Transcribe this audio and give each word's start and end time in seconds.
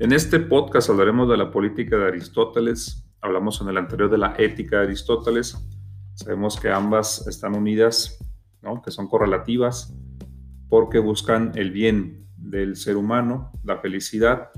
En 0.00 0.12
este 0.12 0.38
podcast 0.38 0.90
hablaremos 0.90 1.28
de 1.28 1.36
la 1.36 1.50
política 1.50 1.96
de 1.96 2.06
Aristóteles, 2.06 3.04
hablamos 3.20 3.60
en 3.60 3.68
el 3.68 3.78
anterior 3.78 4.08
de 4.08 4.18
la 4.18 4.36
ética 4.38 4.76
de 4.76 4.84
Aristóteles, 4.84 5.58
sabemos 6.14 6.56
que 6.60 6.70
ambas 6.70 7.26
están 7.26 7.56
unidas, 7.56 8.16
¿no? 8.62 8.80
que 8.80 8.92
son 8.92 9.08
correlativas, 9.08 9.92
porque 10.68 11.00
buscan 11.00 11.50
el 11.56 11.72
bien 11.72 12.28
del 12.36 12.76
ser 12.76 12.96
humano, 12.96 13.50
la 13.64 13.78
felicidad, 13.78 14.50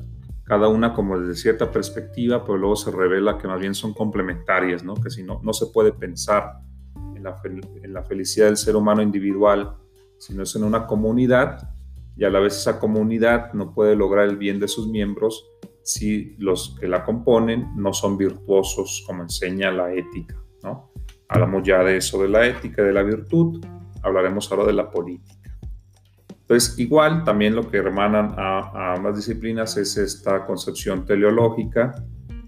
cada 0.44 0.68
una 0.68 0.92
como 0.92 1.18
desde 1.18 1.40
cierta 1.40 1.70
perspectiva, 1.70 2.44
pero 2.44 2.58
luego 2.58 2.76
se 2.76 2.90
revela 2.90 3.38
que 3.38 3.48
más 3.48 3.60
bien 3.60 3.74
son 3.74 3.94
complementarias, 3.94 4.84
¿no? 4.84 4.92
que 4.94 5.08
si 5.08 5.22
no, 5.22 5.40
no 5.42 5.54
se 5.54 5.68
puede 5.68 5.92
pensar 5.92 6.60
en 7.16 7.22
la, 7.22 7.40
en 7.82 7.94
la 7.94 8.02
felicidad 8.02 8.44
del 8.44 8.58
ser 8.58 8.76
humano 8.76 9.00
individual, 9.00 9.74
sino 10.18 10.42
es 10.42 10.54
en 10.54 10.64
una 10.64 10.86
comunidad 10.86 11.79
y 12.20 12.24
a 12.26 12.28
la 12.28 12.38
vez 12.38 12.54
esa 12.54 12.78
comunidad 12.78 13.54
no 13.54 13.72
puede 13.72 13.96
lograr 13.96 14.28
el 14.28 14.36
bien 14.36 14.60
de 14.60 14.68
sus 14.68 14.86
miembros 14.86 15.48
si 15.82 16.36
los 16.36 16.76
que 16.78 16.86
la 16.86 17.02
componen 17.02 17.70
no 17.76 17.94
son 17.94 18.18
virtuosos 18.18 19.02
como 19.06 19.22
enseña 19.22 19.70
la 19.70 19.90
ética. 19.94 20.36
¿no? 20.62 20.92
Hablamos 21.30 21.62
ya 21.62 21.82
de 21.82 21.96
eso, 21.96 22.22
de 22.22 22.28
la 22.28 22.46
ética, 22.46 22.82
de 22.82 22.92
la 22.92 23.02
virtud, 23.02 23.64
hablaremos 24.02 24.52
ahora 24.52 24.66
de 24.66 24.74
la 24.74 24.90
política. 24.90 25.50
Entonces, 26.28 26.78
igual, 26.78 27.24
también 27.24 27.54
lo 27.54 27.70
que 27.70 27.78
hermanan 27.78 28.34
a, 28.36 28.96
ambas 28.96 29.16
disciplinas 29.16 29.78
es 29.78 29.96
esta 29.96 30.44
concepción 30.44 31.06
teleológica, 31.06 32.04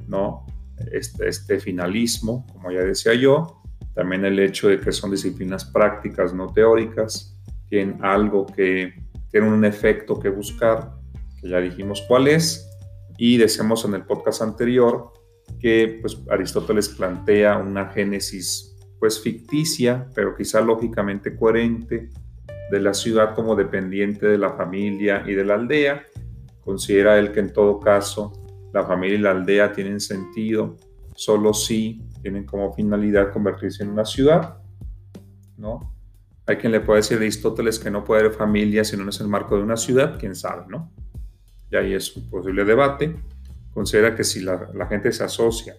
¿no? 0.06 0.44
Este, 0.92 1.28
este, 1.28 1.58
finalismo, 1.60 2.46
como 2.52 2.70
ya 2.70 2.80
decía 2.80 3.14
yo, 3.14 3.62
también 3.94 4.26
el 4.26 4.38
hecho 4.38 4.68
de 4.68 4.80
que 4.80 4.92
son 4.92 5.12
disciplinas 5.12 5.64
prácticas, 5.64 6.34
no 6.34 6.52
teóricas, 6.52 7.40
tienen 7.70 8.04
algo 8.04 8.44
que, 8.44 9.01
tienen 9.32 9.52
un 9.52 9.64
efecto 9.64 10.20
que 10.20 10.28
buscar, 10.28 10.92
que 11.40 11.48
ya 11.48 11.58
dijimos 11.58 12.04
cuál 12.06 12.28
es, 12.28 12.68
y 13.18 13.38
decíamos 13.38 13.84
en 13.84 13.94
el 13.94 14.04
podcast 14.04 14.42
anterior 14.42 15.12
que 15.58 15.98
pues, 16.00 16.18
Aristóteles 16.30 16.88
plantea 16.88 17.58
una 17.58 17.88
génesis 17.88 18.76
pues 19.00 19.20
ficticia, 19.20 20.08
pero 20.14 20.36
quizá 20.36 20.60
lógicamente 20.60 21.34
coherente, 21.34 22.10
de 22.70 22.80
la 22.80 22.94
ciudad 22.94 23.34
como 23.34 23.54
dependiente 23.54 24.26
de 24.26 24.38
la 24.38 24.54
familia 24.54 25.22
y 25.26 25.34
de 25.34 25.44
la 25.44 25.54
aldea. 25.54 26.06
Considera 26.64 27.18
él 27.18 27.30
que 27.30 27.40
en 27.40 27.52
todo 27.52 27.78
caso 27.78 28.32
la 28.72 28.84
familia 28.84 29.18
y 29.18 29.20
la 29.20 29.32
aldea 29.32 29.72
tienen 29.72 30.00
sentido 30.00 30.78
solo 31.14 31.52
si 31.52 32.02
tienen 32.22 32.46
como 32.46 32.72
finalidad 32.72 33.30
convertirse 33.30 33.82
en 33.82 33.90
una 33.90 34.06
ciudad, 34.06 34.56
¿no? 35.58 35.91
Hay 36.52 36.58
quien 36.58 36.72
le 36.72 36.80
puede 36.80 36.98
decir 36.98 37.16
a 37.16 37.20
Aristóteles 37.20 37.78
que 37.78 37.90
no 37.90 38.04
puede 38.04 38.20
haber 38.20 38.34
familia 38.34 38.84
si 38.84 38.94
no 38.94 39.08
es 39.08 39.18
el 39.22 39.28
marco 39.28 39.56
de 39.56 39.62
una 39.62 39.78
ciudad, 39.78 40.18
quién 40.20 40.34
sabe, 40.34 40.66
¿no? 40.68 40.92
Y 41.70 41.76
ahí 41.76 41.94
es 41.94 42.14
un 42.14 42.28
posible 42.28 42.66
debate. 42.66 43.16
Considera 43.72 44.14
que 44.14 44.22
si 44.22 44.42
la, 44.42 44.86
gente 44.86 45.10
se 45.12 45.24
asocia 45.24 45.78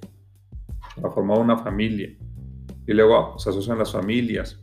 para 0.96 1.14
formar 1.14 1.38
una 1.38 1.60
familia 1.60 2.10
y 2.88 2.92
luego 2.92 3.38
se 3.38 3.52
asocian 3.52 3.78
las 3.78 3.92
familias 3.92 4.60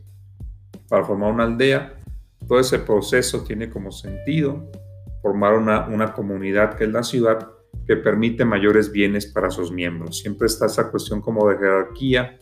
para 0.89 1.05
formar 1.05 1.31
una 1.31 1.45
aldea, 1.45 1.97
todo 2.45 2.59
ese 2.59 2.79
proceso 2.79 3.45
tiene 3.45 3.69
como 3.69 3.89
sentido 3.89 4.69
formar 5.21 5.53
una, 5.53 5.87
una 5.87 6.11
comunidad 6.11 6.75
que 6.75 6.83
es 6.83 6.91
la 6.91 7.03
ciudad 7.03 7.51
que 7.87 7.95
permite 7.95 8.43
mayores 8.43 8.91
bienes 8.91 9.27
para 9.27 9.49
sus 9.49 9.71
miembros. 9.71 10.17
Siempre 10.17 10.47
está 10.47 10.65
esa 10.65 10.91
cuestión 10.91 11.21
como 11.21 11.47
de 11.47 11.57
jerarquía, 11.57 12.37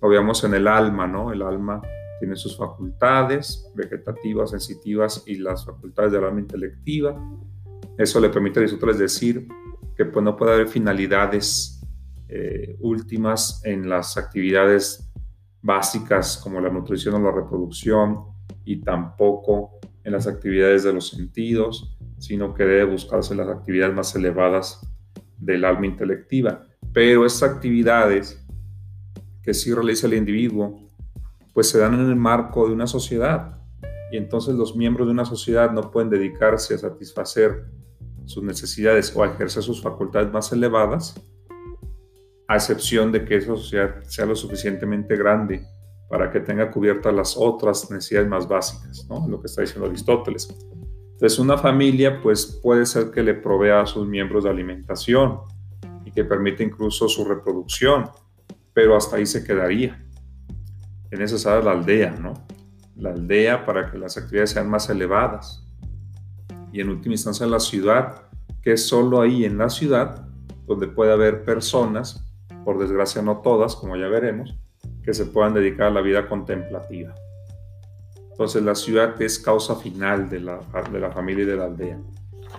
lo 0.00 0.08
veamos 0.08 0.42
en 0.44 0.54
el 0.54 0.66
alma, 0.66 1.06
¿no? 1.06 1.34
El 1.34 1.42
alma 1.42 1.82
tiene 2.20 2.36
sus 2.36 2.56
facultades 2.56 3.72
vegetativas, 3.74 4.50
sensitivas 4.50 5.24
y 5.26 5.36
las 5.36 5.66
facultades 5.66 6.12
del 6.12 6.24
alma 6.24 6.40
intelectiva. 6.40 7.16
Eso 7.98 8.20
le 8.20 8.28
permite 8.28 8.60
a 8.60 8.62
Aristóteles 8.62 8.98
decir 8.98 9.48
que 9.96 10.04
pues, 10.04 10.24
no 10.24 10.36
puede 10.36 10.54
haber 10.54 10.68
finalidades 10.68 11.80
eh, 12.28 12.76
últimas 12.80 13.64
en 13.64 13.88
las 13.88 14.16
actividades 14.16 15.10
básicas 15.62 16.38
como 16.38 16.60
la 16.60 16.70
nutrición 16.70 17.16
o 17.16 17.18
la 17.18 17.32
reproducción, 17.32 18.30
y 18.64 18.80
tampoco 18.82 19.78
en 20.04 20.12
las 20.12 20.26
actividades 20.26 20.84
de 20.84 20.92
los 20.92 21.08
sentidos, 21.08 21.96
sino 22.18 22.54
que 22.54 22.64
debe 22.64 22.84
buscarse 22.84 23.34
las 23.34 23.48
actividades 23.48 23.94
más 23.94 24.14
elevadas 24.14 24.80
del 25.38 25.64
alma 25.64 25.86
intelectiva. 25.86 26.66
Pero 26.92 27.24
esas 27.24 27.50
actividades 27.50 28.44
que 29.42 29.54
sí 29.54 29.72
realiza 29.72 30.06
el 30.06 30.14
individuo, 30.14 30.89
pues 31.60 31.68
se 31.68 31.78
dan 31.78 31.92
en 31.92 32.08
el 32.08 32.16
marco 32.16 32.66
de 32.66 32.72
una 32.72 32.86
sociedad. 32.86 33.60
Y 34.10 34.16
entonces 34.16 34.54
los 34.54 34.74
miembros 34.74 35.06
de 35.06 35.12
una 35.12 35.26
sociedad 35.26 35.70
no 35.70 35.90
pueden 35.90 36.08
dedicarse 36.08 36.72
a 36.72 36.78
satisfacer 36.78 37.66
sus 38.24 38.42
necesidades 38.42 39.14
o 39.14 39.22
a 39.22 39.26
ejercer 39.26 39.62
sus 39.62 39.82
facultades 39.82 40.32
más 40.32 40.50
elevadas, 40.52 41.22
a 42.48 42.54
excepción 42.54 43.12
de 43.12 43.26
que 43.26 43.36
esa 43.36 43.48
sociedad 43.48 44.02
sea 44.04 44.24
lo 44.24 44.34
suficientemente 44.34 45.18
grande 45.18 45.62
para 46.08 46.30
que 46.30 46.40
tenga 46.40 46.70
cubiertas 46.70 47.12
las 47.12 47.36
otras 47.36 47.90
necesidades 47.90 48.26
más 48.26 48.48
básicas. 48.48 49.06
Lo 49.28 49.38
que 49.38 49.46
está 49.46 49.60
diciendo 49.60 49.86
Aristóteles. 49.86 50.48
Entonces, 51.12 51.38
una 51.38 51.58
familia, 51.58 52.22
pues 52.22 52.58
puede 52.62 52.86
ser 52.86 53.10
que 53.10 53.22
le 53.22 53.34
provea 53.34 53.82
a 53.82 53.86
sus 53.86 54.08
miembros 54.08 54.44
de 54.44 54.48
alimentación 54.48 55.40
y 56.06 56.10
que 56.10 56.24
permite 56.24 56.64
incluso 56.64 57.06
su 57.06 57.22
reproducción, 57.26 58.08
pero 58.72 58.96
hasta 58.96 59.16
ahí 59.16 59.26
se 59.26 59.44
quedaría. 59.44 60.06
Es 61.10 61.18
necesaria 61.18 61.64
la 61.64 61.72
aldea, 61.72 62.12
¿no? 62.12 62.34
La 62.96 63.10
aldea 63.10 63.64
para 63.64 63.90
que 63.90 63.98
las 63.98 64.16
actividades 64.16 64.50
sean 64.50 64.68
más 64.68 64.88
elevadas. 64.90 65.66
Y 66.72 66.80
en 66.80 66.88
última 66.88 67.14
instancia 67.14 67.46
la 67.46 67.60
ciudad, 67.60 68.22
que 68.62 68.72
es 68.72 68.86
solo 68.86 69.20
ahí 69.20 69.44
en 69.44 69.58
la 69.58 69.70
ciudad 69.70 70.26
donde 70.66 70.86
puede 70.86 71.12
haber 71.12 71.44
personas, 71.44 72.24
por 72.64 72.78
desgracia 72.78 73.22
no 73.22 73.38
todas, 73.38 73.74
como 73.74 73.96
ya 73.96 74.06
veremos, 74.06 74.54
que 75.02 75.12
se 75.14 75.26
puedan 75.26 75.54
dedicar 75.54 75.88
a 75.88 75.90
la 75.90 76.00
vida 76.00 76.28
contemplativa. 76.28 77.12
Entonces 78.30 78.62
la 78.62 78.74
ciudad 78.74 79.20
es 79.20 79.38
causa 79.38 79.74
final 79.74 80.28
de 80.28 80.40
la, 80.40 80.60
de 80.92 81.00
la 81.00 81.10
familia 81.10 81.42
y 81.42 81.46
de 81.46 81.56
la 81.56 81.64
aldea. 81.64 82.00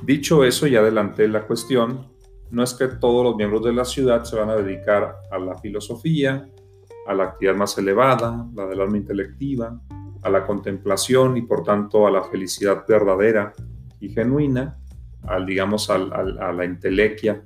Dicho 0.04 0.44
eso, 0.44 0.68
ya 0.68 0.80
adelanté 0.80 1.28
la 1.28 1.48
cuestión, 1.48 2.08
no 2.50 2.64
es 2.64 2.74
que 2.74 2.88
todos 2.88 3.24
los 3.24 3.36
miembros 3.36 3.64
de 3.64 3.74
la 3.74 3.86
ciudad 3.86 4.24
se 4.26 4.36
van 4.36 4.50
a 4.50 4.56
dedicar 4.58 5.22
a 5.32 5.40
la 5.40 5.58
filosofía, 5.58 6.50
a 7.08 7.14
la 7.14 7.24
actividad 7.24 7.56
más 7.56 7.78
elevada, 7.78 8.48
la 8.54 8.66
del 8.68 8.82
alma 8.82 8.98
intelectiva, 8.98 9.80
a 10.22 10.30
la 10.30 10.46
contemplación 10.46 11.38
y 11.38 11.42
por 11.42 11.64
tanto 11.64 12.06
a 12.08 12.12
la 12.12 12.24
felicidad 12.24 12.86
verdadera 12.88 13.54
y 14.00 14.10
genuina, 14.10 14.78
al, 15.24 15.46
digamos, 15.46 15.90
a 15.90 15.98
la 15.98 16.66
intelequia, 16.66 17.44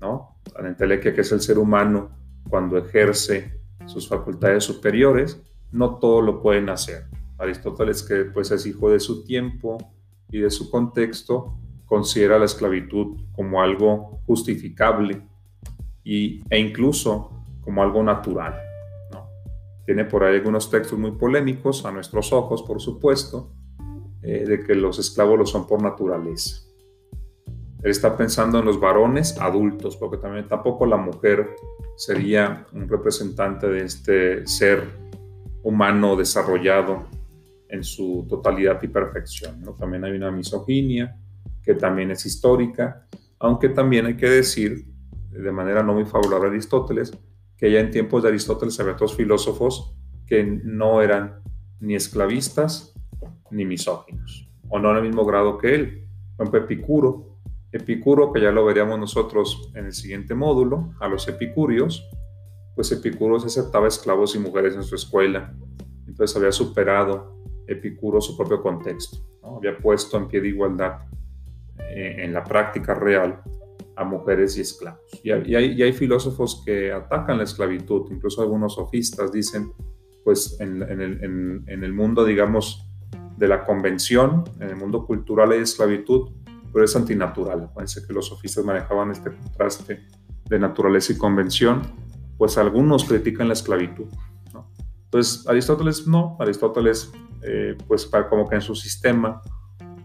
¿no? 0.00 0.36
A 0.54 0.62
la 0.62 0.68
intelequia 0.68 1.14
que 1.14 1.20
es 1.20 1.32
el 1.32 1.40
ser 1.40 1.58
humano 1.58 2.10
cuando 2.48 2.78
ejerce 2.78 3.60
sus 3.86 4.08
facultades 4.08 4.64
superiores, 4.64 5.40
no 5.72 5.98
todo 5.98 6.20
lo 6.22 6.42
pueden 6.42 6.68
hacer. 6.68 7.06
Aristóteles, 7.38 8.02
que 8.02 8.24
pues 8.24 8.50
es 8.50 8.66
hijo 8.66 8.90
de 8.90 9.00
su 9.00 9.24
tiempo 9.24 9.78
y 10.30 10.40
de 10.40 10.50
su 10.50 10.70
contexto, 10.70 11.56
considera 11.86 12.38
la 12.38 12.44
esclavitud 12.44 13.20
como 13.32 13.62
algo 13.62 14.20
justificable 14.26 15.22
y, 16.04 16.42
e 16.50 16.58
incluso 16.58 17.32
como 17.62 17.82
algo 17.82 18.02
natural. 18.02 18.69
Tiene 19.86 20.04
por 20.04 20.24
ahí 20.24 20.36
algunos 20.36 20.70
textos 20.70 20.98
muy 20.98 21.12
polémicos, 21.12 21.84
a 21.84 21.92
nuestros 21.92 22.32
ojos, 22.32 22.62
por 22.62 22.80
supuesto, 22.80 23.52
eh, 24.22 24.44
de 24.46 24.60
que 24.60 24.74
los 24.74 24.98
esclavos 24.98 25.38
lo 25.38 25.46
son 25.46 25.66
por 25.66 25.82
naturaleza. 25.82 26.62
Él 27.82 27.90
está 27.90 28.16
pensando 28.16 28.58
en 28.58 28.66
los 28.66 28.78
varones 28.78 29.38
adultos, 29.38 29.96
porque 29.96 30.18
también 30.18 30.46
tampoco 30.46 30.84
la 30.84 30.98
mujer 30.98 31.56
sería 31.96 32.66
un 32.72 32.88
representante 32.88 33.66
de 33.68 33.84
este 33.84 34.46
ser 34.46 34.84
humano 35.62 36.16
desarrollado 36.16 37.04
en 37.68 37.82
su 37.82 38.26
totalidad 38.28 38.82
y 38.82 38.88
perfección. 38.88 39.62
¿no? 39.62 39.72
También 39.72 40.04
hay 40.04 40.12
una 40.12 40.30
misoginia 40.30 41.16
que 41.62 41.74
también 41.74 42.10
es 42.10 42.26
histórica, 42.26 43.06
aunque 43.38 43.70
también 43.70 44.06
hay 44.06 44.16
que 44.16 44.28
decir, 44.28 44.84
de 45.30 45.52
manera 45.52 45.82
no 45.82 45.94
muy 45.94 46.04
favorable 46.04 46.48
a 46.48 46.50
Aristóteles, 46.50 47.12
que 47.60 47.70
ya 47.70 47.78
en 47.80 47.90
tiempos 47.90 48.22
de 48.22 48.30
Aristóteles 48.30 48.80
había 48.80 48.94
otros 48.94 49.14
filósofos 49.14 49.94
que 50.26 50.42
no 50.42 51.02
eran 51.02 51.42
ni 51.78 51.94
esclavistas 51.94 52.94
ni 53.50 53.66
misóginos, 53.66 54.48
o 54.68 54.78
no 54.78 54.90
en 54.92 54.96
el 54.96 55.02
mismo 55.02 55.26
grado 55.26 55.58
que 55.58 55.74
él. 55.74 56.08
Por 56.36 56.46
ejemplo, 56.46 56.60
Epicuro 56.64 57.30
Epicuro, 57.72 58.32
que 58.32 58.40
ya 58.40 58.50
lo 58.50 58.64
veríamos 58.64 58.98
nosotros 58.98 59.70
en 59.74 59.86
el 59.86 59.92
siguiente 59.92 60.34
módulo, 60.34 60.92
a 60.98 61.06
los 61.06 61.28
epicúreos, 61.28 62.08
pues 62.74 62.90
Epicuro 62.90 63.38
se 63.38 63.46
aceptaba 63.46 63.86
esclavos 63.86 64.34
y 64.34 64.40
mujeres 64.40 64.74
en 64.74 64.82
su 64.82 64.96
escuela. 64.96 65.54
Entonces 66.06 66.36
había 66.36 66.50
superado 66.50 67.36
Epicuro 67.68 68.20
su 68.20 68.36
propio 68.36 68.60
contexto, 68.60 69.18
había 69.42 69.78
puesto 69.78 70.16
en 70.16 70.26
pie 70.26 70.40
de 70.40 70.48
igualdad 70.48 71.02
eh, 71.78 72.16
en 72.24 72.32
la 72.32 72.42
práctica 72.42 72.94
real 72.94 73.40
a 74.00 74.04
mujeres 74.04 74.56
y 74.56 74.62
esclavos. 74.62 75.00
Y 75.22 75.30
hay, 75.30 75.82
hay, 75.82 75.92
filósofos 75.92 76.62
que 76.64 76.90
atacan 76.90 77.36
la 77.36 77.44
esclavitud, 77.44 78.10
incluso 78.10 78.40
algunos 78.40 78.74
sofistas 78.74 79.30
dicen, 79.30 79.72
pues 80.24 80.58
en, 80.60 80.82
el, 80.82 81.64
en 81.66 81.84
el 81.84 81.92
mundo, 81.92 82.24
digamos, 82.24 82.86
de 83.36 83.46
la 83.46 83.64
convención, 83.64 84.44
en 84.58 84.70
el 84.70 84.76
mundo 84.76 85.04
cultural 85.04 85.52
hay 85.52 85.60
esclavitud, 85.60 86.30
pero 86.72 86.84
es 86.84 86.96
antinatural. 86.96 87.70
Parece 87.74 88.06
que 88.06 88.14
los 88.14 88.26
sofistas 88.26 88.64
manejaban 88.64 89.10
este 89.10 89.34
contraste 89.34 90.06
de 90.48 90.58
naturaleza 90.58 91.12
y 91.12 91.18
convención, 91.18 91.82
pues 92.38 92.56
algunos 92.56 93.04
critican 93.04 93.48
la 93.48 93.54
esclavitud. 93.54 94.06
Entonces, 95.04 95.46
Aristóteles 95.46 96.06
no, 96.06 96.36
Aristóteles, 96.40 97.12
eh, 97.42 97.76
pues 97.86 98.06
para, 98.06 98.30
como 98.30 98.48
que 98.48 98.54
en 98.54 98.62
su 98.62 98.74
sistema 98.74 99.42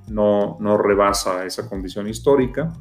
no, 0.09 0.57
no 0.59 0.77
rebasa 0.77 1.45
esa 1.45 1.69
condición 1.69 2.09
histórica, 2.09 2.73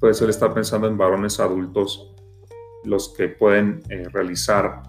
pues 0.00 0.20
él 0.22 0.30
está 0.30 0.52
pensando 0.52 0.86
en 0.86 0.96
varones 0.96 1.40
adultos, 1.40 2.14
los 2.84 3.12
que 3.14 3.28
pueden 3.28 3.82
eh, 3.88 4.04
realizar 4.10 4.82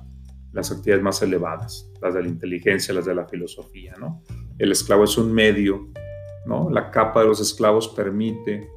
las 0.52 0.72
actividades 0.72 1.04
más 1.04 1.22
elevadas, 1.22 1.92
las 2.02 2.14
de 2.14 2.24
la 2.24 2.28
inteligencia, 2.28 2.94
las 2.94 3.06
de 3.06 3.16
la 3.16 3.28
filosofía, 3.28 3.96
¿no? 4.00 4.24
El 4.58 4.72
esclavo 4.72 5.04
es 5.04 5.18
un 5.18 5.32
medio, 5.32 5.90
¿no? 6.46 6.70
La 6.70 6.92
capa 6.92 7.22
de 7.22 7.28
los 7.28 7.40
esclavos 7.40 7.88
permite 7.90 8.70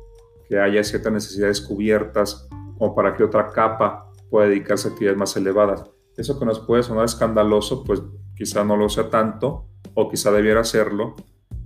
que 0.49 0.58
haya 0.58 0.82
ciertas 0.84 1.12
necesidades 1.12 1.61
cubiertas 1.61 2.49
como 2.79 2.94
para 2.94 3.14
que 3.14 3.25
otra 3.25 3.50
capa 3.50 4.11
pueda 4.31 4.49
dedicarse 4.49 4.88
a 4.88 4.90
actividades 4.93 5.19
más 5.19 5.37
elevadas. 5.37 5.84
Eso 6.17 6.38
que 6.38 6.44
nos 6.44 6.61
puede 6.61 6.82
sonar 6.82 7.05
escandaloso, 7.05 7.84
pues 7.84 8.02
quizá 8.37 8.64
no 8.64 8.76
lo 8.76 8.88
sea 8.88 9.08
tanto, 9.08 9.69
o 9.94 10.08
quizá 10.11 10.31
debiera 10.31 10.64
serlo 10.64 11.14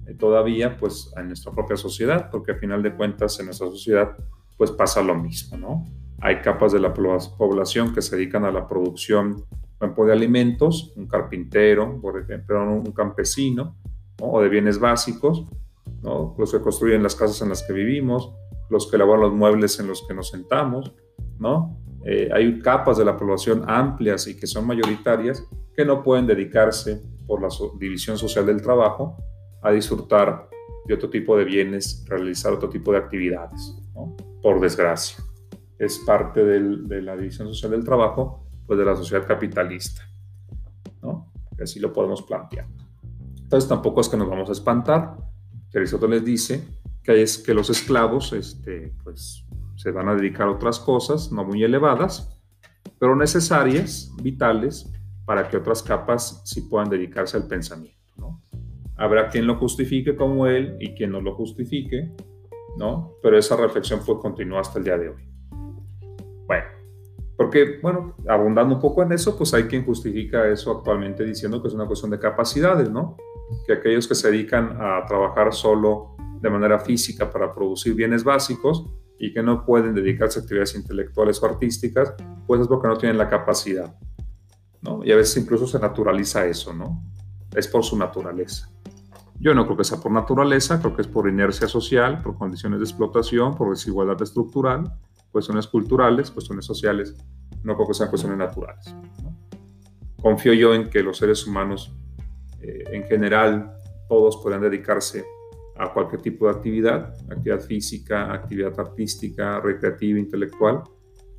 eh, 0.06 0.14
todavía, 0.14 0.76
pues 0.76 1.12
en 1.16 1.28
nuestra 1.28 1.52
propia 1.52 1.76
sociedad, 1.76 2.30
porque 2.30 2.52
al 2.52 2.58
final 2.58 2.82
de 2.82 2.94
cuentas 2.94 3.38
en 3.40 3.46
nuestra 3.46 3.68
sociedad, 3.68 4.16
pues 4.56 4.70
pasa 4.70 5.02
lo 5.02 5.14
mismo, 5.14 5.56
¿no? 5.56 5.84
Hay 6.20 6.40
capas 6.40 6.72
de 6.72 6.80
la 6.80 6.94
población 6.94 7.94
que 7.94 8.02
se 8.02 8.16
dedican 8.16 8.44
a 8.44 8.50
la 8.50 8.66
producción 8.66 9.44
de 9.80 10.12
alimentos, 10.12 10.92
un 10.96 11.06
carpintero, 11.06 12.00
por 12.00 12.18
ejemplo, 12.18 12.62
un 12.62 12.92
campesino, 12.92 13.76
o 14.20 14.40
de 14.40 14.48
bienes 14.48 14.78
básicos, 14.78 15.44
¿no? 16.02 16.34
los 16.38 16.52
que 16.52 16.60
construyen 16.60 17.02
las 17.02 17.14
casas 17.14 17.42
en 17.42 17.50
las 17.50 17.62
que 17.62 17.72
vivimos, 17.72 18.32
los 18.70 18.90
que 18.90 18.96
elaboran 18.96 19.22
los 19.22 19.32
muebles 19.34 19.78
en 19.78 19.88
los 19.88 20.06
que 20.06 20.14
nos 20.14 20.30
sentamos, 20.30 20.92
¿no? 21.38 21.78
Eh, 22.04 22.30
hay 22.32 22.58
capas 22.60 22.98
de 22.98 23.04
la 23.04 23.16
población 23.16 23.64
amplias 23.66 24.26
y 24.26 24.36
que 24.36 24.46
son 24.46 24.66
mayoritarias 24.66 25.44
que 25.74 25.84
no 25.84 26.02
pueden 26.02 26.26
dedicarse 26.26 27.02
por 27.26 27.42
la 27.42 27.48
división 27.78 28.16
social 28.16 28.46
del 28.46 28.62
trabajo 28.62 29.16
a 29.62 29.72
disfrutar 29.72 30.48
de 30.86 30.94
otro 30.94 31.10
tipo 31.10 31.36
de 31.36 31.44
bienes, 31.44 32.04
realizar 32.08 32.52
otro 32.52 32.68
tipo 32.68 32.92
de 32.92 32.98
actividades, 32.98 33.76
¿no? 33.94 34.16
Por 34.46 34.60
desgracia. 34.60 35.25
Es 35.76 35.98
parte 36.06 36.44
de 36.44 37.02
la 37.02 37.16
división 37.16 37.48
social 37.48 37.72
del 37.72 37.82
trabajo, 37.82 38.46
pues 38.64 38.78
de 38.78 38.84
la 38.84 38.94
sociedad 38.94 39.26
capitalista, 39.26 40.02
¿no? 41.02 41.32
Así 41.60 41.81
lo 41.81 41.93
podemos 41.93 42.22
plantear. 42.22 42.69
Entonces 43.43 43.69
tampoco 43.69 44.02
es 44.02 44.08
que 44.08 44.16
nos 44.16 44.31
vamos 44.31 44.48
a 44.48 44.52
espantar. 44.52 45.16
Aristóteles 45.75 46.25
dice 46.25 46.64
que 47.02 47.54
los 47.54 47.70
esclavos, 47.70 48.32
este, 48.34 48.94
pues 49.02 49.44
se 49.75 49.90
van 49.90 50.10
a 50.10 50.14
dedicar 50.14 50.46
a 50.46 50.52
otras 50.52 50.78
cosas, 50.78 51.32
no 51.32 51.42
muy 51.42 51.64
elevadas, 51.64 52.40
pero 53.00 53.16
necesarias, 53.16 54.12
vitales, 54.22 54.92
para 55.25 55.49
que 55.49 55.56
otras 55.56 55.82
capas 55.82 56.42
sí 56.44 56.60
puedan 56.60 56.88
dedicarse 56.88 57.37
al 57.37 57.49
pensamiento. 57.49 58.12
¿no? 58.16 58.44
Habrá 58.94 59.28
quien 59.28 59.49
lo 59.49 59.56
justifique 59.56 60.14
como 60.14 60.46
él 60.46 60.76
y 60.78 60.94
quien 60.94 61.10
no 61.10 61.20
lo 61.20 61.34
justifique, 61.34 62.14
¿no? 62.76 63.14
pero 63.23 63.38
esa 63.38 63.56
reflexión 63.56 64.00
fue 64.00 64.19
continúa 64.19 64.61
hasta 64.61 64.78
el 64.78 64.84
día 64.84 64.99
de 64.99 65.08
hoy. 65.08 65.28
Bueno, 66.46 66.64
porque, 67.37 67.78
bueno, 67.82 68.14
abundando 68.28 68.75
un 68.75 68.81
poco 68.81 69.02
en 69.02 69.12
eso, 69.12 69.37
pues 69.37 69.52
hay 69.55 69.64
quien 69.64 69.84
justifica 69.84 70.46
eso 70.49 70.70
actualmente 70.70 71.25
diciendo 71.25 71.61
que 71.61 71.69
es 71.69 71.75
una 71.75 71.87
cuestión 71.87 72.11
de 72.11 72.19
capacidades, 72.19 72.90
¿no? 72.90 73.17
Que 73.67 73.75
aquellos 73.75 74.06
que 74.06 74.14
se 74.14 74.31
dedican 74.31 74.76
a 74.81 75.05
trabajar 75.06 75.52
solo 75.52 76.17
de 76.40 76.50
manera 76.50 76.78
física 76.78 77.31
para 77.31 77.55
producir 77.55 77.94
bienes 77.94 78.23
básicos, 78.23 78.84
y 79.19 79.32
que 79.32 79.43
no 79.43 79.64
pueden 79.64 79.94
dedicarse 79.94 80.38
a 80.38 80.43
actividades 80.43 80.75
intelectuales 80.75 81.43
o 81.43 81.46
artísticas, 81.46 82.14
pues 82.46 82.61
es 82.61 82.69
porque 82.69 82.88
no 82.88 82.99
tienen 82.99 83.19
la 83.19 83.28
capacidad. 83.28 83.94
¿no? 84.82 85.05
Y 85.05 85.12
a 85.12 85.17
veces 85.17 85.43
incluso 85.43 85.67
se 85.67 85.78
naturaliza 85.78 86.46
eso, 86.46 86.73
¿no? 86.73 87.02
Es 87.55 87.67
por 87.67 87.82
su 87.82 87.96
naturaleza. 87.96 88.70
Yo 89.38 89.54
no 89.54 89.64
creo 89.64 89.76
que 89.76 89.84
sea 89.84 90.00
por 90.00 90.12
naturaleza, 90.12 90.80
creo 90.80 90.94
que 90.96 91.02
es 91.02 91.08
por 91.08 91.28
inercia 91.28 91.68
social, 91.68 92.22
por 92.22 92.36
condiciones 92.36 92.78
de 92.78 92.84
explotación, 92.84 93.54
por 93.54 93.70
desigualdad 93.70 94.20
estructural, 94.22 94.92
cuestiones 95.30 95.66
culturales, 95.66 96.30
cuestiones 96.30 96.64
sociales, 96.64 97.14
no 97.62 97.74
creo 97.74 97.88
que 97.88 97.94
sean 97.94 98.08
cuestiones 98.08 98.38
naturales. 98.38 98.94
Confío 100.20 100.54
yo 100.54 100.74
en 100.74 100.88
que 100.88 101.02
los 101.02 101.18
seres 101.18 101.46
humanos, 101.46 101.92
eh, 102.60 102.84
en 102.92 103.04
general, 103.04 103.72
todos 104.08 104.38
puedan 104.42 104.62
dedicarse 104.62 105.24
a 105.76 105.92
cualquier 105.92 106.22
tipo 106.22 106.46
de 106.46 106.52
actividad, 106.52 107.14
actividad 107.30 107.60
física, 107.60 108.32
actividad 108.32 108.78
artística, 108.80 109.60
recreativa, 109.60 110.18
intelectual. 110.18 110.82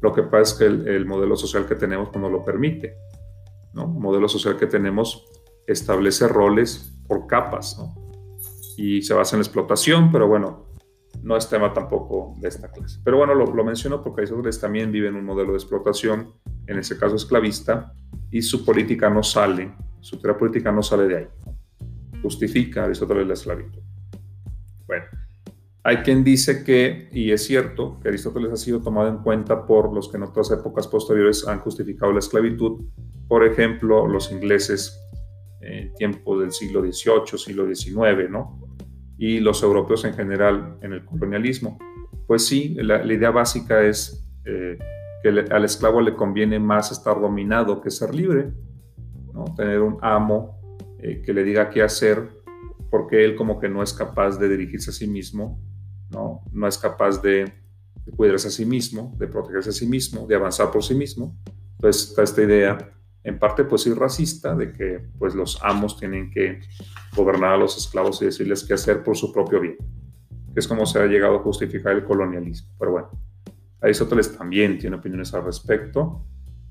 Lo 0.01 0.13
que 0.13 0.23
pasa 0.23 0.41
es 0.41 0.53
que 0.53 0.65
el, 0.65 1.05
modelo 1.05 1.35
social 1.35 1.65
que 1.65 1.75
tenemos 1.75 2.15
no 2.15 2.29
lo 2.29 2.43
permite. 2.43 2.97
¿no? 3.73 3.83
El 3.83 3.99
modelo 3.99 4.29
social 4.29 4.57
que 4.57 4.67
tenemos 4.67 5.25
establece 5.65 6.27
roles 6.27 6.96
por 7.07 7.27
capas 7.27 7.77
¿no? 7.77 7.95
y 8.77 9.01
se 9.01 9.13
basa 9.13 9.35
en 9.35 9.39
la 9.39 9.45
explotación, 9.45 10.11
pero 10.11 10.27
bueno, 10.27 10.67
no 11.23 11.35
es 11.35 11.49
tema 11.49 11.73
tampoco 11.73 12.35
de 12.39 12.47
esta 12.47 12.71
clase. 12.71 12.99
Pero 13.03 13.17
bueno, 13.17 13.33
lo, 13.33 13.63
menciono 13.63 14.01
porque 14.01 14.21
Aristóteles 14.21 14.59
también 14.59 14.91
vive 14.91 15.07
en 15.07 15.15
un 15.15 15.25
modelo 15.25 15.51
de 15.51 15.57
explotación, 15.57 16.33
en 16.67 16.77
ese 16.77 16.97
caso 16.97 17.15
esclavista, 17.15 17.93
y 18.31 18.41
su 18.41 18.63
política 18.63 19.09
no 19.09 19.23
sale, 19.23 19.73
su 19.99 20.19
teoría 20.19 20.37
política 20.37 20.71
no 20.71 20.83
sale 20.83 21.07
de 21.07 21.17
ahí. 21.17 21.27
Justifica 22.21 22.83
Aristóteles 22.83 23.27
la 23.27 23.33
esclavitud. 23.33 23.81
Bueno, 24.85 25.05
hay 25.83 25.97
quien 25.97 26.23
dice 26.23 26.63
que, 26.63 27.09
y 27.11 27.31
es 27.31 27.45
cierto, 27.45 27.99
que 28.01 28.09
Aristóteles 28.09 28.51
ha 28.51 28.57
sido 28.57 28.81
tomado 28.81 29.09
en 29.09 29.17
cuenta 29.19 29.65
por 29.65 29.93
los 29.93 30.09
que 30.09 30.17
en 30.17 30.23
otras 30.23 30.51
épocas 30.51 30.87
posteriores 30.87 31.47
han 31.47 31.59
justificado 31.59 32.11
la 32.11 32.19
esclavitud, 32.19 32.85
por 33.27 33.45
ejemplo, 33.45 34.07
los 34.07 34.31
ingleses 34.31 35.01
en 35.61 35.93
tiempo 35.93 36.39
del 36.39 36.51
siglo 36.51 36.81
XVIII, 36.81 37.37
siglo 37.37 37.73
XIX, 37.73 38.29
¿no? 38.29 38.59
Y 39.17 39.39
los 39.39 39.63
europeos 39.63 40.05
en 40.05 40.13
general 40.13 40.77
en 40.81 40.93
el 40.93 41.05
colonialismo. 41.05 41.77
Pues 42.27 42.45
sí, 42.45 42.75
la, 42.75 43.03
idea 43.05 43.31
básica 43.31 43.81
es 43.81 44.29
eh, 44.45 44.77
que 45.23 45.29
al 45.29 45.65
esclavo 45.65 46.01
le 46.01 46.13
conviene 46.13 46.59
más 46.59 46.91
estar 46.91 47.19
dominado 47.19 47.81
que 47.81 47.89
ser 47.89 48.13
libre, 48.13 48.51
¿no? 49.33 49.45
Tener 49.55 49.81
un 49.81 49.97
amo 50.01 50.59
eh, 50.99 51.21
que 51.23 51.33
le 51.33 51.43
diga 51.43 51.69
qué 51.69 51.81
hacer 51.81 52.37
porque 52.89 53.23
él 53.23 53.35
como 53.35 53.59
que 53.59 53.69
no 53.69 53.83
es 53.83 53.93
capaz 53.93 54.37
de 54.37 54.49
dirigirse 54.49 54.91
a 54.91 54.93
sí 54.93 55.07
mismo, 55.07 55.61
no, 56.09 56.41
no 56.51 56.67
es 56.67 56.77
capaz 56.77 57.21
de, 57.21 57.51
cuidarse 58.15 58.47
a 58.47 58.51
sí 58.51 58.65
mismo, 58.65 59.13
de 59.17 59.27
protegerse 59.27 59.69
a 59.69 59.73
sí 59.73 59.85
mismo, 59.85 60.25
de 60.25 60.35
avanzar 60.35 60.71
por 60.71 60.83
sí 60.83 60.95
mismo. 60.95 61.37
Entonces 61.73 62.09
está 62.09 62.23
esta 62.23 62.41
idea, 62.41 62.91
en 63.27 63.37
parte 63.37 63.65
pues 63.65 63.81
sí 63.81 63.93
racista, 63.93 64.55
de 64.55 64.71
que 64.71 65.01
pues 65.19 65.35
los 65.35 65.59
amos 65.61 65.99
tienen 65.99 66.31
que 66.31 66.61
gobernar 67.13 67.51
a 67.51 67.57
los 67.57 67.77
esclavos 67.77 68.21
y 68.21 68.25
decirles 68.25 68.63
qué 68.63 68.73
hacer 68.73 69.03
por 69.03 69.17
su 69.17 69.33
propio 69.33 69.59
bien, 69.59 69.75
que 70.53 70.59
es 70.61 70.65
como 70.65 70.85
se 70.85 70.99
ha 70.99 71.05
llegado 71.07 71.35
a 71.35 71.39
justificar 71.39 71.91
el 71.93 72.05
colonialismo. 72.05 72.69
Pero 72.79 72.91
bueno, 72.93 73.09
Aristóteles 73.81 74.37
también 74.37 74.77
tiene 74.79 74.95
opiniones 74.95 75.33
al 75.33 75.43
respecto, 75.43 76.25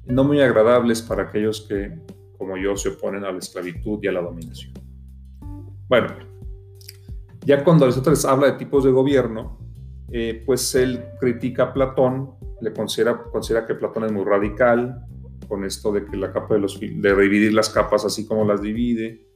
no 0.07 0.25
muy 0.25 0.41
agradables 0.41 1.03
para 1.03 1.25
aquellos 1.25 1.67
que, 1.69 1.95
como 2.39 2.57
yo, 2.57 2.75
se 2.75 2.89
oponen 2.89 3.25
a 3.27 3.33
la 3.33 3.39
esclavitud 3.39 3.99
y 4.03 4.07
a 4.07 4.13
la 4.13 4.23
dominación. 4.23 4.73
Bueno, 5.89 6.09
ya 7.45 7.63
cuando 7.63 7.85
Aristóteles 7.85 8.25
habla 8.25 8.47
de 8.47 8.53
tipos 8.55 8.83
de 8.83 8.93
gobierno, 8.93 9.59
eh, 10.11 10.43
pues 10.47 10.75
él 10.75 11.05
critica 11.21 11.65
a 11.65 11.73
Platón, 11.75 12.31
le 12.63 12.73
considera, 12.73 13.25
considera 13.25 13.67
que 13.67 13.75
Platón 13.75 14.05
es 14.05 14.13
muy 14.13 14.25
radical, 14.25 15.07
con 15.47 15.65
esto 15.65 15.93
de 15.93 16.05
que 16.05 16.17
la 16.17 16.33
capa 16.33 16.55
de, 16.55 16.61
los, 16.61 16.79
de 16.81 17.17
dividir 17.17 17.53
las 17.53 17.71
capas 17.71 18.05
así 18.05 18.27
como 18.27 18.45
las 18.45 18.61
divide, 18.61 19.27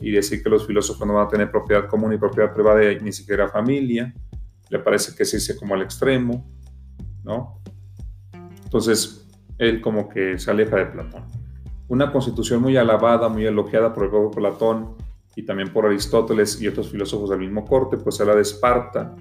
y 0.00 0.10
decir 0.10 0.42
que 0.42 0.48
los 0.48 0.66
filósofos 0.66 1.06
no 1.06 1.14
van 1.14 1.26
a 1.26 1.28
tener 1.28 1.50
propiedad 1.50 1.86
común 1.86 2.12
y 2.14 2.18
propiedad 2.18 2.54
privada 2.54 2.80
ni 3.02 3.12
siquiera 3.12 3.48
familia, 3.48 4.14
le 4.70 4.78
parece 4.78 5.14
que 5.14 5.24
es 5.24 5.34
irse 5.34 5.56
como 5.56 5.74
al 5.74 5.82
extremo, 5.82 6.50
¿no? 7.22 7.60
Entonces, 8.64 9.28
él 9.58 9.80
como 9.80 10.08
que 10.08 10.38
se 10.38 10.50
aleja 10.50 10.76
de 10.76 10.86
Platón. 10.86 11.24
Una 11.88 12.10
constitución 12.10 12.62
muy 12.62 12.76
alabada, 12.76 13.28
muy 13.28 13.44
elogiada 13.44 13.92
por 13.92 14.04
el 14.04 14.10
propio 14.10 14.30
Platón, 14.30 14.96
y 15.36 15.44
también 15.44 15.72
por 15.72 15.86
Aristóteles 15.86 16.60
y 16.60 16.68
otros 16.68 16.90
filósofos 16.90 17.30
del 17.30 17.40
mismo 17.40 17.64
corte, 17.64 17.96
pues 17.96 18.20
habla 18.20 18.34
de 18.34 18.42
Esparta, 18.42 19.14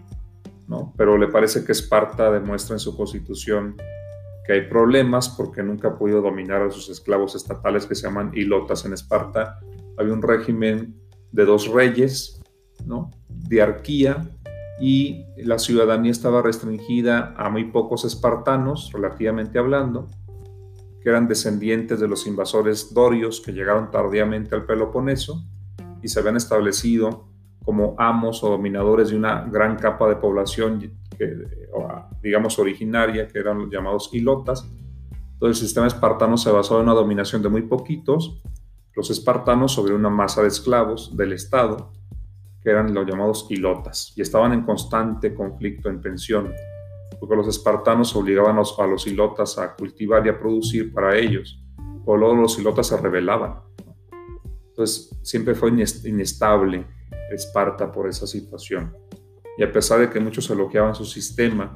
¿no? 0.68 0.94
Pero 0.98 1.18
le 1.18 1.28
parece 1.28 1.64
que 1.64 1.72
Esparta 1.72 2.32
demuestra 2.32 2.76
en 2.76 2.80
su 2.80 2.96
constitución 2.96 3.76
que 4.50 4.54
hay 4.54 4.62
problemas 4.62 5.30
porque 5.30 5.62
nunca 5.62 5.90
ha 5.90 5.96
podido 6.00 6.24
dominar 6.24 6.64
a 6.64 6.72
sus 6.72 6.90
esclavos 6.90 7.36
estatales 7.36 7.86
que 7.86 7.94
se 7.94 8.08
llaman 8.08 8.32
ilotas 8.34 8.84
en 8.84 8.94
Esparta. 8.94 9.60
Había 9.96 10.12
un 10.12 10.24
régimen 10.24 11.00
de 11.32 11.46
dos 11.46 11.68
reyes, 11.68 12.42
¿no? 12.84 13.12
Diarquía 13.28 14.28
y 14.82 15.24
la 15.38 15.60
ciudadanía 15.60 16.10
estaba 16.10 16.42
restringida 16.42 17.36
a 17.38 17.52
muy 17.52 17.66
pocos 17.66 18.06
espartanos, 18.06 18.90
relativamente 18.92 19.60
hablando, 19.60 20.08
que 21.04 21.10
eran 21.10 21.28
descendientes 21.28 22.00
de 22.00 22.08
los 22.08 22.26
invasores 22.26 22.92
dorios 22.92 23.42
que 23.42 23.52
llegaron 23.52 23.92
tardíamente 23.92 24.56
al 24.56 24.66
Peloponeso 24.66 25.44
y 26.02 26.08
se 26.08 26.22
habían 26.22 26.38
establecido 26.38 27.28
como 27.64 27.94
amos 28.00 28.44
o 28.44 28.50
dominadores 28.50 29.10
de 29.10 29.16
una 29.16 29.44
gran 29.44 29.76
capa 29.76 30.10
de 30.10 30.16
población, 30.16 30.92
que, 31.20 31.36
digamos, 32.24 32.58
originaria, 32.58 33.28
que 33.28 33.38
eran 33.38 33.60
los 33.60 33.70
llamados 33.70 34.10
ilotas. 34.14 34.66
Entonces 35.34 35.62
el 35.62 35.68
sistema 35.68 35.88
espartano 35.88 36.38
se 36.38 36.50
basó 36.50 36.78
en 36.78 36.84
una 36.84 36.94
dominación 36.94 37.44
de 37.44 37.50
muy 37.50 37.64
poquitos, 37.64 38.42
los 38.96 39.10
espartanos 39.10 39.74
sobre 39.74 39.94
una 39.94 40.10
masa 40.10 40.42
de 40.42 40.48
esclavos 40.48 41.16
del 41.16 41.34
Estado, 41.34 41.92
que 42.62 42.70
eran 42.70 42.94
los 42.94 43.06
llamados 43.06 43.48
ilotas, 43.50 44.14
y 44.16 44.22
estaban 44.22 44.54
en 44.54 44.64
constante 44.64 45.36
conflicto, 45.36 45.90
en 45.90 46.02
tensión, 46.02 46.54
porque 47.20 47.36
los 47.36 47.48
espartanos 47.48 48.16
obligaban 48.16 48.56
a 48.56 48.60
los, 48.60 48.78
a 48.80 49.10
ilotas 49.10 49.58
a 49.58 49.76
cultivar 49.76 50.26
y 50.26 50.30
a 50.30 50.40
producir 50.40 50.94
para 50.94 51.18
ellos, 51.18 51.62
o 52.06 52.18
los 52.18 52.58
ilotas 52.58 52.88
se 52.88 52.98
rebelaban. 52.98 53.60
Entonces 54.70 55.20
siempre 55.22 55.54
fue 55.54 55.70
inestable 55.70 56.88
Esparta 57.32 57.92
por 57.92 58.10
esa 58.10 58.26
situación. 58.26 58.92
Y 59.60 59.64
a 59.64 59.74
pesar 59.74 60.00
de 60.00 60.10
que 60.10 60.22
muchos 60.22 60.50
elogiaban 60.50 60.96
su 60.96 61.04
sistema, 61.04 61.76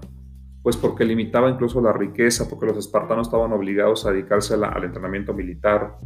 pues 0.61 0.77
porque 0.77 1.03
limitaba 1.03 1.49
incluso 1.49 1.81
la 1.81 1.91
riqueza, 1.91 2.47
porque 2.49 2.65
los 2.65 2.77
espartanos 2.77 3.27
estaban 3.27 3.51
obligados 3.51 4.05
a 4.05 4.11
dedicarse 4.11 4.53
al 4.53 4.83
entrenamiento 4.85 5.33
militar, 5.33 5.97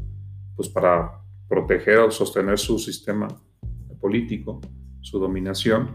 pues 0.56 0.70
para 0.70 1.22
proteger 1.48 2.00
o 2.00 2.10
sostener 2.10 2.58
su 2.58 2.80
sistema 2.80 3.28
político, 4.02 4.60
su 5.02 5.20
dominación, 5.20 5.92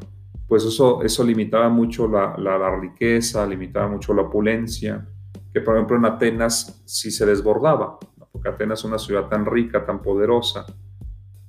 pues 0.47 0.65
eso, 0.65 1.03
eso 1.03 1.25
limitaba 1.25 1.69
mucho 1.69 2.07
la, 2.07 2.37
la, 2.39 2.77
riqueza, 2.79 3.45
limitaba 3.45 3.89
mucho 3.89 4.15
la 4.15 4.23
opulencia, 4.23 5.05
que 5.53 5.63
por 5.63 5.75
ejemplo 5.75 5.97
en 5.97 6.05
Atenas 6.05 6.81
sí 6.87 7.11
se 7.11 7.27
desbordaba, 7.27 7.99
porque 8.31 8.51
Atenas 8.51 8.79
es 8.79 8.85
una 8.85 9.01
ciudad 9.01 9.27
tan 9.27 9.47
rica, 9.47 9.85
tan 9.85 10.01
poderosa, 10.01 10.65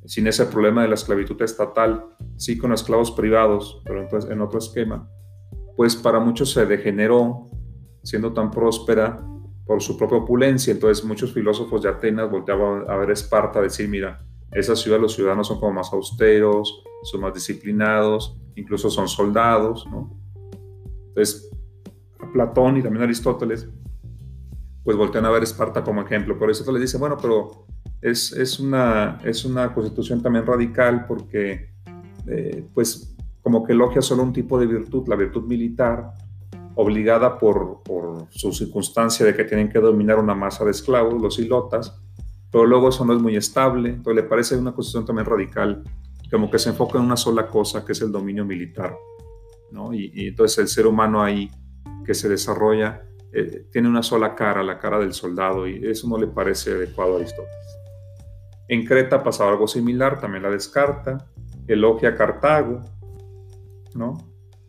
sin 0.05 0.27
ese 0.27 0.45
problema 0.45 0.81
de 0.81 0.89
la 0.89 0.95
esclavitud 0.95 1.41
estatal, 1.41 2.05
sí 2.37 2.57
con 2.57 2.73
esclavos 2.73 3.11
privados, 3.11 3.81
pero 3.85 4.01
entonces 4.01 4.29
en 4.29 4.41
otro 4.41 4.59
esquema, 4.59 5.09
pues 5.75 5.95
para 5.95 6.19
muchos 6.19 6.51
se 6.51 6.65
degeneró 6.65 7.49
siendo 8.03 8.33
tan 8.33 8.51
próspera 8.51 9.25
por 9.65 9.81
su 9.81 9.97
propia 9.97 10.17
opulencia. 10.17 10.71
Entonces 10.73 11.03
muchos 11.05 11.33
filósofos 11.33 11.81
de 11.81 11.89
Atenas 11.89 12.29
volteaban 12.29 12.89
a 12.89 12.97
ver 12.97 13.11
Esparta, 13.11 13.59
a 13.59 13.61
decir, 13.61 13.87
mira, 13.87 14.25
esa 14.51 14.75
ciudad 14.75 14.99
los 14.99 15.13
ciudadanos 15.13 15.47
son 15.47 15.59
como 15.59 15.73
más 15.73 15.91
austeros, 15.93 16.83
son 17.03 17.21
más 17.21 17.33
disciplinados, 17.33 18.37
incluso 18.55 18.89
son 18.89 19.07
soldados, 19.07 19.87
¿no? 19.89 20.19
Entonces, 21.07 21.49
Platón 22.33 22.77
y 22.77 22.83
también 22.83 23.03
Aristóteles, 23.03 23.67
pues 24.83 24.97
voltean 24.97 25.25
a 25.25 25.31
ver 25.31 25.43
Esparta 25.43 25.83
como 25.83 26.01
ejemplo. 26.01 26.37
Por 26.37 26.51
eso 26.51 26.69
les 26.71 26.81
dice, 26.81 26.97
bueno, 26.97 27.17
pero 27.19 27.65
es, 28.03 28.59
una, 28.59 29.19
es 29.23 29.45
una 29.45 29.73
constitución 29.73 30.21
también 30.21 30.45
radical 30.45 31.05
porque, 31.07 31.71
eh, 32.27 32.65
pues, 32.73 33.15
como 33.41 33.63
que 33.63 33.73
elogia 33.73 34.01
solo 34.01 34.23
un 34.23 34.33
tipo 34.33 34.59
de 34.59 34.65
virtud, 34.65 35.07
la 35.07 35.15
virtud 35.15 35.43
militar, 35.43 36.13
obligada 36.75 37.37
por, 37.37 37.81
por, 37.83 38.27
su 38.29 38.51
circunstancia 38.51 39.25
de 39.25 39.35
que 39.35 39.43
tienen 39.43 39.69
que 39.69 39.79
dominar 39.79 40.19
una 40.19 40.33
masa 40.33 40.65
de 40.65 40.71
esclavos, 40.71 41.21
los 41.21 41.39
ilotas, 41.39 41.99
pero 42.51 42.65
luego 42.65 42.89
eso 42.89 43.05
no 43.05 43.13
es 43.13 43.21
muy 43.21 43.35
estable, 43.35 43.89
entonces 43.89 44.23
le 44.23 44.29
parece 44.29 44.57
una 44.57 44.73
constitución 44.73 45.05
también 45.05 45.25
radical, 45.25 45.83
como 46.31 46.49
que 46.49 46.59
se 46.59 46.69
enfoca 46.69 46.97
en 46.97 47.05
una 47.05 47.17
sola 47.17 47.47
cosa, 47.47 47.85
que 47.85 47.91
es 47.91 48.01
el 48.01 48.11
dominio 48.11 48.43
militar, 48.43 48.95
¿no? 49.71 49.93
Y, 49.93 50.11
y 50.13 50.27
entonces 50.27 50.57
el 50.57 50.67
ser 50.67 50.87
humano 50.87 51.21
ahí 51.21 51.49
que 52.05 52.13
se 52.13 52.27
desarrolla 52.27 53.03
eh, 53.31 53.65
tiene 53.71 53.87
una 53.87 54.03
sola 54.03 54.35
cara, 54.35 54.61
la 54.61 54.77
cara 54.77 54.99
del 54.99 55.13
soldado, 55.13 55.67
y 55.67 55.87
eso 55.87 56.07
no 56.07 56.17
le 56.17 56.27
parece 56.27 56.71
adecuado 56.71 57.13
a 57.13 57.17
Aristóteles. 57.17 57.82
En 58.67 58.85
Creta 58.85 59.23
pasaba 59.23 59.51
algo 59.51 59.67
similar, 59.67 60.19
también 60.19 60.43
la 60.43 60.49
descarta, 60.49 61.29
elogia 61.67 62.09
a 62.09 62.15
Cartago, 62.15 62.81
¿no? 63.95 64.17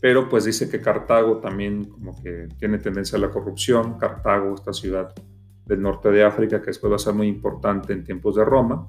Pero 0.01 0.29
pues 0.29 0.45
dice 0.45 0.69
que 0.69 0.81
Cartago 0.81 1.39
también 1.39 1.85
como 1.85 2.21
que 2.23 2.49
tiene 2.59 2.79
tendencia 2.79 3.17
a 3.17 3.21
la 3.21 3.31
corrupción, 3.31 3.99
Cartago, 3.99 4.55
esta 4.55 4.73
ciudad 4.73 5.15
del 5.65 5.81
norte 5.81 6.11
de 6.11 6.25
África, 6.25 6.61
que 6.61 6.67
después 6.67 6.93
va 6.93 6.97
a 6.97 6.99
ser 6.99 7.15
muy 7.15 7.29
importante 7.29 7.93
en 7.93 8.05
tiempos 8.05 8.37
de 8.37 8.45
Roma, 8.45 8.87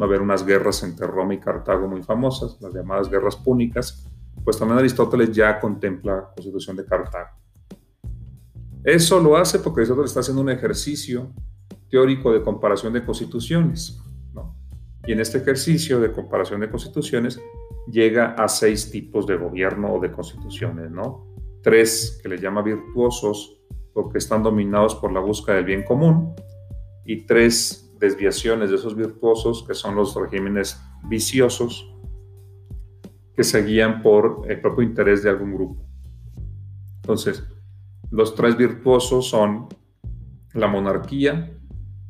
va 0.00 0.04
a 0.04 0.08
haber 0.08 0.20
unas 0.20 0.44
guerras 0.44 0.82
entre 0.82 1.06
Roma 1.06 1.34
y 1.34 1.38
Cartago 1.38 1.86
muy 1.86 2.02
famosas, 2.02 2.58
las 2.60 2.74
llamadas 2.74 3.08
guerras 3.08 3.36
púnicas, 3.36 4.04
pues 4.44 4.58
también 4.58 4.78
Aristóteles 4.78 5.30
ya 5.30 5.60
contempla 5.60 6.16
la 6.16 6.24
constitución 6.34 6.76
de 6.76 6.84
Cartago. 6.84 7.30
Eso 8.82 9.20
lo 9.20 9.36
hace 9.36 9.58
porque 9.58 9.80
Aristóteles 9.80 10.10
está 10.10 10.20
haciendo 10.20 10.42
un 10.42 10.50
ejercicio 10.50 11.32
teórico 11.90 12.32
de 12.32 12.42
comparación 12.42 12.92
de 12.92 13.04
constituciones. 13.04 14.00
Y 15.08 15.12
en 15.12 15.20
este 15.20 15.38
ejercicio 15.38 16.00
de 16.00 16.12
comparación 16.12 16.60
de 16.60 16.68
constituciones 16.68 17.40
llega 17.90 18.34
a 18.34 18.46
seis 18.46 18.90
tipos 18.90 19.26
de 19.26 19.38
gobierno 19.38 19.94
o 19.94 19.98
de 19.98 20.12
constituciones, 20.12 20.90
¿no? 20.90 21.26
Tres 21.62 22.20
que 22.22 22.28
le 22.28 22.36
llama 22.36 22.60
virtuosos 22.60 23.58
porque 23.94 24.18
están 24.18 24.42
dominados 24.42 24.96
por 24.96 25.10
la 25.10 25.20
búsqueda 25.20 25.56
del 25.56 25.64
bien 25.64 25.82
común 25.82 26.34
y 27.06 27.24
tres 27.24 27.90
desviaciones 27.98 28.68
de 28.68 28.76
esos 28.76 28.94
virtuosos 28.94 29.64
que 29.66 29.72
son 29.72 29.94
los 29.94 30.14
regímenes 30.14 30.78
viciosos 31.08 31.90
que 33.34 33.44
se 33.44 33.64
guían 33.64 34.02
por 34.02 34.42
el 34.46 34.60
propio 34.60 34.84
interés 34.84 35.22
de 35.22 35.30
algún 35.30 35.54
grupo. 35.54 35.86
Entonces, 36.96 37.42
los 38.10 38.34
tres 38.34 38.58
virtuosos 38.58 39.26
son 39.26 39.68
la 40.52 40.66
monarquía, 40.66 41.57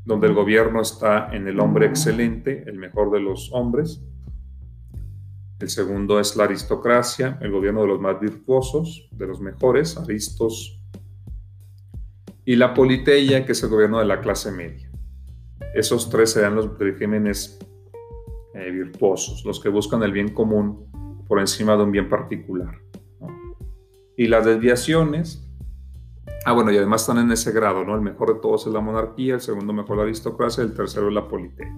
donde 0.09 0.27
el 0.27 0.33
gobierno 0.33 0.81
está 0.81 1.29
en 1.37 1.47
el 1.49 1.61
hombre 1.61 1.85
excelente, 1.85 2.65
el 2.67 2.79
mejor 2.79 3.11
de 3.11 3.21
los 3.21 3.53
hombres. 3.53 4.03
El 5.61 5.69
segundo 5.69 6.19
es 6.19 6.35
la 6.35 6.45
aristocracia, 6.45 7.39
el 7.43 7.53
gobierno 7.53 7.83
de 7.83 7.89
los 7.89 8.01
más 8.01 8.19
virtuosos, 8.19 9.07
de 9.13 9.27
los 9.27 9.39
mejores, 9.43 9.99
aristos. 9.99 10.83
Y 12.47 12.57
la 12.57 12.73
politeia, 12.73 13.45
que 13.45 13.53
es 13.53 13.63
el 13.63 13.69
gobierno 13.69 13.99
de 13.99 14.07
la 14.07 14.23
clase 14.23 14.51
media. 14.51 14.91
Esos 15.75 16.09
tres 16.09 16.33
serán 16.33 16.55
los 16.55 16.79
regímenes 16.79 17.59
eh, 18.55 18.71
virtuosos, 18.71 19.45
los 19.45 19.61
que 19.61 19.69
buscan 19.69 20.03
el 20.03 20.13
bien 20.13 20.33
común 20.33 20.87
por 21.29 21.39
encima 21.39 21.77
de 21.77 21.83
un 21.83 21.93
bien 21.93 22.09
particular. 22.09 22.79
Y 24.17 24.27
las 24.27 24.47
desviaciones 24.47 25.47
Ah, 26.45 26.53
bueno, 26.53 26.71
y 26.71 26.77
además 26.77 27.03
están 27.03 27.19
en 27.19 27.31
ese 27.33 27.53
grado, 27.53 27.85
¿no? 27.85 27.95
El 27.95 28.01
mejor 28.01 28.35
de 28.35 28.41
todos 28.41 28.67
es 28.67 28.73
la 28.73 28.81
monarquía, 28.81 29.35
el 29.35 29.41
segundo 29.41 29.73
mejor 29.73 29.97
la 29.99 30.05
aristocracia, 30.05 30.63
el 30.63 30.73
tercero 30.73 31.09
es 31.09 31.15
la 31.15 31.27
politeia. 31.27 31.77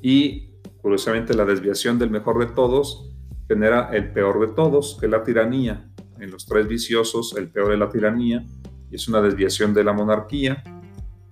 Y, 0.00 0.54
curiosamente, 0.80 1.34
la 1.34 1.44
desviación 1.44 1.98
del 1.98 2.10
mejor 2.10 2.38
de 2.38 2.54
todos 2.54 3.10
genera 3.48 3.90
el 3.92 4.12
peor 4.12 4.40
de 4.40 4.54
todos, 4.54 4.96
que 4.98 5.06
es 5.06 5.12
la 5.12 5.22
tiranía. 5.22 5.90
En 6.20 6.30
los 6.30 6.46
tres 6.46 6.68
viciosos, 6.68 7.34
el 7.36 7.50
peor 7.50 7.72
es 7.72 7.78
la 7.78 7.90
tiranía, 7.90 8.44
y 8.90 8.94
es 8.94 9.08
una 9.08 9.20
desviación 9.20 9.74
de 9.74 9.84
la 9.84 9.92
monarquía. 9.92 10.62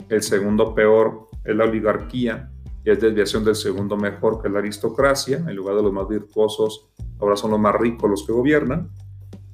El 0.09 0.23
segundo 0.23 0.75
peor 0.75 1.29
es 1.45 1.55
la 1.55 1.65
oligarquía, 1.65 2.51
y 2.85 2.91
es 2.91 3.01
desviación 3.01 3.45
del 3.45 3.55
segundo 3.55 3.97
mejor, 3.97 4.43
que 4.43 4.49
es 4.49 4.53
la 4.53 4.59
aristocracia. 4.59 5.39
En 5.39 5.55
lugar 5.55 5.77
de 5.77 5.83
los 5.85 5.93
más 5.93 6.09
virtuosos, 6.09 6.91
ahora 7.21 7.37
son 7.37 7.53
los 7.53 7.61
más 7.61 7.75
ricos 7.77 8.11
los 8.11 8.27
que 8.27 8.33
gobiernan 8.33 8.91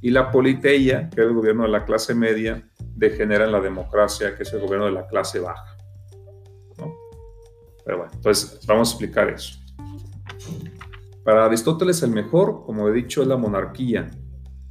y 0.01 0.11
la 0.11 0.31
politeia, 0.31 1.09
que 1.09 1.21
es 1.21 1.27
el 1.27 1.35
gobierno 1.35 1.65
de 1.65 1.71
la 1.71 1.85
clase 1.85 2.15
media, 2.15 2.69
degenera 2.95 3.45
en 3.45 3.53
la 3.53 3.61
democracia, 3.61 4.35
que 4.37 4.43
es 4.43 4.53
el 4.53 4.61
gobierno 4.61 4.87
de 4.87 4.93
la 4.93 5.07
clase 5.07 5.41
baja. 5.41 5.77
Pero 7.85 7.99
bueno, 7.99 8.13
entonces 8.15 8.61
vamos 8.67 8.89
a 8.89 8.93
explicar 8.93 9.29
eso. 9.29 9.59
Para 11.25 11.45
Aristóteles 11.45 12.03
el 12.03 12.11
mejor, 12.11 12.65
como 12.65 12.89
he 12.89 12.93
dicho, 12.93 13.23
es 13.23 13.29
la 13.29 13.37
monarquía. 13.37 14.11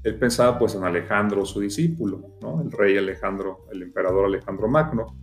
Él 0.04 0.20
pensaba 0.20 0.60
pues 0.60 0.76
en 0.76 0.84
Alejandro, 0.84 1.46
su 1.46 1.60
discípulo, 1.60 2.38
¿no? 2.42 2.62
el 2.62 2.72
rey 2.72 2.98
Alejandro, 2.98 3.66
el 3.72 3.82
emperador 3.82 4.26
Alejandro 4.26 4.68
Magno. 4.68 5.18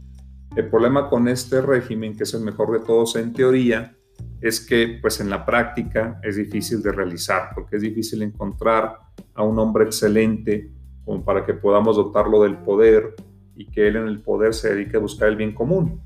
El 0.57 0.69
problema 0.69 1.09
con 1.09 1.29
este 1.29 1.63
régimen, 1.63 2.17
que 2.17 2.25
es 2.25 2.35
el 2.35 2.43
mejor 2.43 2.73
de 2.73 2.85
todos 2.85 3.17
en 3.17 3.33
teoría, 3.33 3.97
es 4.43 4.61
que 4.61 4.99
pues 5.01 5.21
en 5.21 5.31
la 5.31 5.47
práctica 5.47 6.21
es 6.23 6.35
difícil 6.35 6.83
de 6.83 6.91
realizar, 6.91 7.51
porque 7.55 7.77
es 7.77 7.83
difícil 7.83 8.23
encontrar 8.23 8.99
a 9.35 9.45
un 9.45 9.57
hombre 9.61 9.85
excelente 9.85 10.73
como 11.05 11.25
para 11.25 11.47
que 11.47 11.55
podamos 11.55 11.97
dotarlo 11.97 12.43
del 12.43 12.59
poder 12.59 13.15
y 13.55 13.71
que 13.71 13.87
él 13.87 13.97
en 13.97 14.09
el 14.09 14.21
poder 14.21 14.53
se 14.53 14.75
dedique 14.75 14.97
a 14.97 15.01
buscar 15.01 15.29
el 15.29 15.37
bien 15.37 15.55
común. 15.55 16.03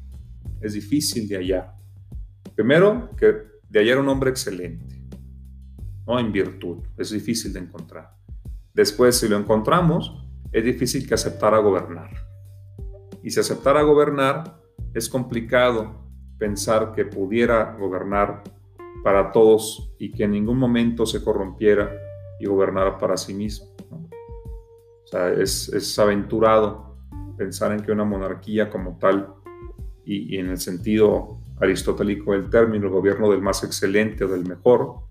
Es 0.61 0.75
difícil 0.75 1.27
de 1.27 1.37
hallar. 1.37 1.77
Primero, 2.55 3.11
que 3.17 3.35
de 3.71 3.81
hallar 3.81 3.99
un 3.99 4.09
hombre 4.09 4.31
excelente, 4.31 5.03
no 6.07 6.21
en 6.21 6.31
virtud, 6.31 6.85
es 6.99 7.11
difícil 7.11 7.55
de 7.55 7.61
encontrar. 7.61 8.17
Después, 8.75 9.17
si 9.17 9.29
lo 9.29 9.39
encontramos, 9.39 10.29
es 10.53 10.63
difícil 10.63 11.09
que 11.09 11.15
aceptara 11.15 11.59
gobernar. 11.59 12.11
Y 13.23 13.31
si 13.31 13.41
aceptara 13.41 13.81
gobernar, 13.81 14.61
es 14.93 15.09
complicado 15.09 16.06
pensar 16.39 16.93
que 16.93 17.05
pudiera 17.05 17.77
gobernar 17.79 18.43
para 19.03 19.31
todos 19.33 19.95
y 19.99 20.11
que 20.13 20.25
en 20.25 20.33
ningún 20.33 20.59
momento 20.59 21.07
se 21.07 21.23
corrompiera 21.23 21.91
y 22.41 22.47
gobernara 22.47 22.99
para 22.99 23.17
sí 23.17 23.35
mismo. 23.35 23.69
O 23.91 25.09
sea, 25.09 25.31
es, 25.33 25.99
aventurado 25.99 26.97
pensar 27.37 27.73
en 27.73 27.83
que 27.83 27.93
una 27.93 28.05
monarquía 28.05 28.69
como 28.69 28.99
tal, 28.99 29.33
y, 30.05 30.37
en 30.39 30.51
el 30.51 30.59
sentido 30.59 31.39
aristotélico 31.61 32.33
del 32.33 32.51
término, 32.51 32.87
el 32.87 32.93
gobierno 32.93 33.31
del 33.31 33.43
más 33.43 33.63
excelente 33.65 34.25
o 34.25 34.29
del 34.29 34.45
mejor, 34.47 35.07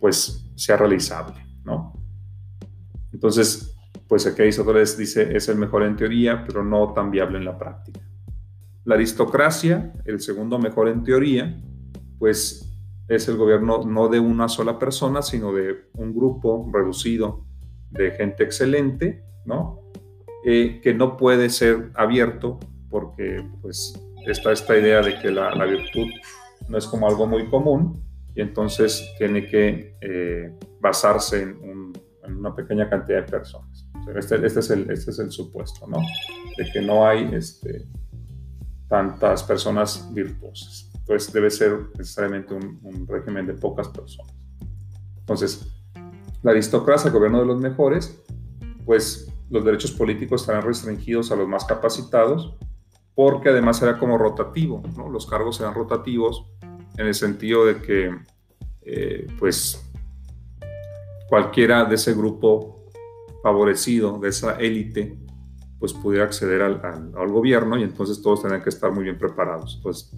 pues 0.00 0.50
sea 0.56 0.76
realizable, 0.76 1.46
¿no? 1.64 1.92
Entonces, 3.12 3.76
pues 4.08 4.26
aquí 4.26 4.42
Aristóteles 4.42 4.96
dice 4.96 5.36
es 5.36 5.48
el 5.48 5.56
mejor 5.56 5.84
en 5.84 5.96
teoría, 5.96 6.44
pero 6.44 6.64
no 6.64 6.92
tan 6.92 7.10
viable 7.10 7.38
en 7.38 7.44
la 7.44 7.56
práctica. 7.56 8.00
La 8.84 8.96
aristocracia, 8.96 9.92
el 10.04 10.20
segundo 10.20 10.58
mejor 10.58 10.88
en 10.88 11.04
teoría, 11.04 11.56
pues 12.18 12.68
es 13.08 13.28
el 13.28 13.36
gobierno 13.36 13.84
no 13.84 14.08
de 14.08 14.18
una 14.20 14.48
sola 14.48 14.78
persona, 14.78 15.22
sino 15.22 15.52
de 15.52 15.88
un 15.94 16.14
grupo 16.14 16.68
reducido 16.72 17.44
de 17.90 18.10
gente 18.12 18.42
excelente, 18.42 19.24
¿no? 19.44 19.80
Eh, 20.44 20.80
que 20.82 20.94
no 20.94 21.16
puede 21.16 21.50
ser 21.50 21.90
abierto 21.94 22.58
porque 22.90 23.44
pues 23.60 23.94
está 24.26 24.52
esta 24.52 24.76
idea 24.76 25.00
de 25.00 25.18
que 25.20 25.30
la, 25.30 25.64
virtud 25.64 26.08
no 26.68 26.78
es 26.78 26.86
como 26.86 27.06
algo 27.06 27.26
muy 27.26 27.48
común 27.48 28.02
y 28.34 28.40
entonces 28.40 29.14
tiene 29.18 29.46
que 29.46 29.96
eh, 30.00 30.52
basarse 30.80 31.42
en, 31.42 31.92
una 32.24 32.54
pequeña 32.54 32.88
cantidad 32.88 33.24
de 33.24 33.30
personas. 33.30 33.86
este, 34.16 34.44
este, 34.46 34.60
es 34.60 34.70
el, 34.70 34.90
este 34.90 35.10
es 35.10 35.18
el 35.18 35.30
supuesto, 35.30 35.86
¿no? 35.86 35.98
De 36.56 36.70
que 36.72 36.80
no 36.80 37.06
hay 37.06 37.28
este, 37.34 37.84
tantas 38.92 39.42
personas 39.42 40.06
virtuosas. 40.12 40.90
Entonces 40.94 41.32
debe 41.32 41.50
ser 41.50 41.78
necesariamente 41.96 42.52
un, 42.52 43.06
régimen 43.08 43.46
de 43.46 43.54
pocas 43.54 43.88
personas. 43.88 44.34
Entonces, 45.18 45.66
la 46.42 46.50
aristocracia, 46.50 47.08
el 47.08 47.14
gobierno 47.14 47.40
de 47.40 47.46
los 47.46 47.58
mejores, 47.58 48.22
pues 48.84 49.32
los 49.48 49.64
derechos 49.64 49.92
políticos 49.92 50.42
estarán 50.42 50.60
restringidos 50.60 51.32
a 51.32 51.36
los 51.36 51.48
más 51.48 51.64
capacitados, 51.64 52.54
porque 53.14 53.48
además 53.48 53.80
era 53.80 53.98
como 53.98 54.18
rotativo, 54.18 54.82
¿no? 54.94 55.08
los 55.08 55.24
cargos 55.24 55.58
eran 55.60 55.72
rotativos 55.72 56.44
en 56.98 57.06
el 57.06 57.14
sentido 57.14 57.64
de 57.64 57.80
que, 57.80 58.14
eh, 58.82 59.26
pues, 59.38 59.90
cualquiera 61.30 61.86
de 61.86 61.94
ese 61.94 62.12
grupo 62.12 62.84
favorecido, 63.42 64.18
de 64.18 64.28
esa 64.28 64.56
élite, 64.56 65.16
pues 65.82 65.92
pudiera 65.94 66.26
acceder 66.26 66.62
al, 66.62 66.80
al, 66.80 67.28
gobierno 67.32 67.76
y 67.76 67.82
entonces 67.82 68.22
todos 68.22 68.42
tenían 68.42 68.62
que 68.62 68.68
estar 68.68 68.92
muy 68.92 69.02
bien 69.02 69.18
preparados. 69.18 69.74
Entonces, 69.78 70.12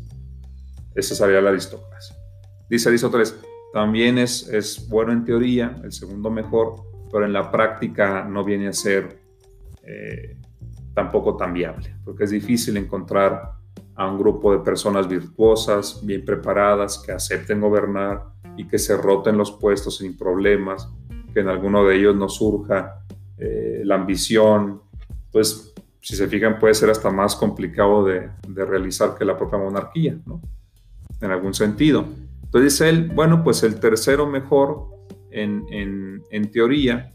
esa 0.95 1.15
sería 1.15 1.41
la 1.41 1.49
aristocracia. 1.49 2.15
Dice 2.69 2.91
Aristóteles, 2.91 3.35
también 3.73 4.19
es, 4.19 4.47
es 4.51 4.87
bueno 4.91 5.13
en 5.13 5.25
teoría, 5.25 5.75
el 5.83 5.91
segundo 5.91 6.31
mejor, 6.31 6.83
pero 7.11 7.25
en 7.25 7.33
la 7.33 7.51
práctica 7.51 8.25
no 8.25 8.45
viene 8.45 8.69
a 8.69 8.75
ser 8.75 9.21
eh, 9.85 10.37
tampoco 10.93 11.35
tan 11.35 11.55
viable, 11.55 11.97
porque 12.05 12.25
es 12.25 12.31
difícil 12.31 12.77
encontrar 12.77 13.53
a 13.95 14.07
un 14.07 14.19
grupo 14.19 14.53
de 14.53 14.59
personas 14.59 15.09
virtuosas, 15.09 16.05
bien 16.05 16.27
preparadas, 16.27 16.99
que 16.99 17.13
acepten 17.13 17.63
gobernar 17.63 18.25
y 18.59 18.69
que 18.69 18.79
se 18.79 18.99
roten 18.99 19.39
los 19.39 19.53
puestos 19.53 19.97
sin 19.97 20.15
problemas, 20.15 20.91
que 21.33 21.41
en 21.41 21.49
alguno 21.49 21.87
de 21.87 21.97
ellos 21.97 22.15
no 22.15 22.29
surja 22.29 23.01
eh, 23.39 23.81
la 23.83 23.95
ambición. 23.95 24.84
Entonces, 25.35 25.75
si 26.01 26.15
se 26.15 26.29
fijan, 26.29 26.61
puede 26.61 26.75
ser 26.75 26.91
hasta 26.91 27.11
más 27.11 27.35
complicado 27.35 28.05
de, 28.05 28.31
de 28.47 28.65
realizar 28.65 29.17
que 29.19 29.25
la 29.25 29.37
propia 29.37 29.59
monarquía, 29.59 30.17
¿no? 30.27 30.41
En 31.21 31.33
algún 31.33 31.55
sentido. 31.55 32.05
Entonces 32.45 32.73
dice 32.73 32.89
él, 32.89 33.11
bueno, 33.13 33.43
pues 33.43 33.65
el 33.65 33.81
tercero 33.81 34.29
mejor 34.29 34.95
en, 35.33 36.23
en, 36.31 36.51
teoría, 36.53 37.13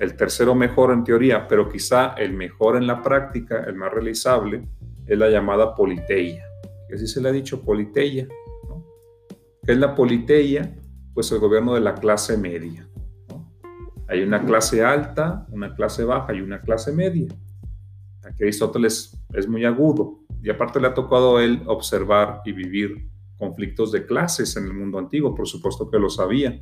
el 0.00 0.16
tercero 0.16 0.56
mejor 0.56 0.90
en 0.90 1.04
teoría, 1.04 1.46
pero 1.46 1.68
quizá 1.68 2.14
el 2.14 2.32
mejor 2.32 2.76
en 2.76 2.88
la 2.88 3.00
práctica, 3.00 3.62
el 3.68 3.76
más 3.76 3.92
realizable, 3.92 4.66
es 5.06 5.16
la 5.16 5.30
llamada 5.30 5.76
politeia. 5.76 6.42
Que 6.88 6.96
así 6.96 7.06
se 7.06 7.20
le 7.20 7.28
ha 7.28 7.32
dicho 7.32 7.62
politeia. 7.62 8.26
¿Qué 9.64 9.72
es 9.72 9.78
la 9.78 9.94
politeia? 9.94 10.74
Pues 11.14 11.30
el 11.30 11.38
gobierno 11.38 11.74
de 11.74 11.80
la 11.80 11.94
clase 11.94 12.36
media. 12.36 12.88
Hay 14.08 14.22
una 14.22 14.44
clase 14.44 14.82
alta, 14.82 15.46
una 15.50 15.72
clase 15.74 16.02
baja 16.02 16.34
y 16.34 16.40
una 16.40 16.60
clase 16.60 16.92
media. 16.92 17.28
Aquí 18.24 18.42
Aristóteles 18.42 19.18
es 19.32 19.48
muy 19.48 19.64
agudo 19.64 20.20
y 20.42 20.50
aparte 20.50 20.80
le 20.80 20.88
ha 20.88 20.94
tocado 20.94 21.38
a 21.38 21.44
él 21.44 21.62
observar 21.66 22.40
y 22.44 22.52
vivir 22.52 23.08
conflictos 23.38 23.92
de 23.92 24.06
clases 24.06 24.56
en 24.56 24.64
el 24.64 24.74
mundo 24.74 24.98
antiguo, 24.98 25.34
por 25.34 25.48
supuesto 25.48 25.90
que 25.90 25.98
lo 25.98 26.08
sabía, 26.08 26.60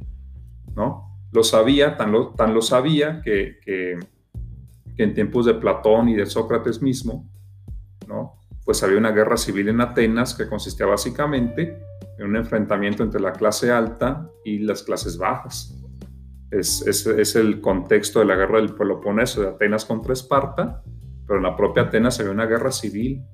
¿no? 0.74 1.18
Lo 1.32 1.44
sabía, 1.44 1.96
tan 1.96 2.12
lo, 2.12 2.30
tan 2.30 2.54
lo 2.54 2.62
sabía 2.62 3.20
que, 3.22 3.58
que, 3.64 3.98
en 4.96 5.14
tiempos 5.14 5.46
de 5.46 5.54
Platón 5.54 6.08
y 6.08 6.14
de 6.14 6.26
Sócrates 6.26 6.82
mismo, 6.82 7.28
¿no? 8.06 8.38
Pues 8.64 8.82
había 8.82 8.98
una 8.98 9.10
guerra 9.10 9.36
civil 9.36 9.68
en 9.68 9.80
Atenas 9.80 10.34
que 10.34 10.48
consistía 10.48 10.86
básicamente 10.86 11.78
en 12.18 12.26
un 12.26 12.36
enfrentamiento 12.36 13.02
entre 13.02 13.20
la 13.20 13.32
clase 13.32 13.70
alta 13.70 14.30
y 14.44 14.58
las 14.58 14.82
clases 14.82 15.18
bajas. 15.18 15.76
Es, 16.50 16.86
es, 16.86 17.34
el 17.34 17.60
contexto 17.60 18.18
de 18.20 18.26
la 18.26 18.36
guerra 18.36 18.58
del 18.58 18.74
Peloponeso 18.74 19.40
de 19.40 19.48
Atenas 19.48 19.86
contra 19.86 20.12
Esparta, 20.12 20.82
pero 21.32 21.40
en 21.40 21.44
la 21.50 21.56
propia 21.56 21.84
Atenas 21.84 22.20
había 22.20 22.30
una 22.30 22.44
guerra 22.44 22.70
civil 22.70 23.24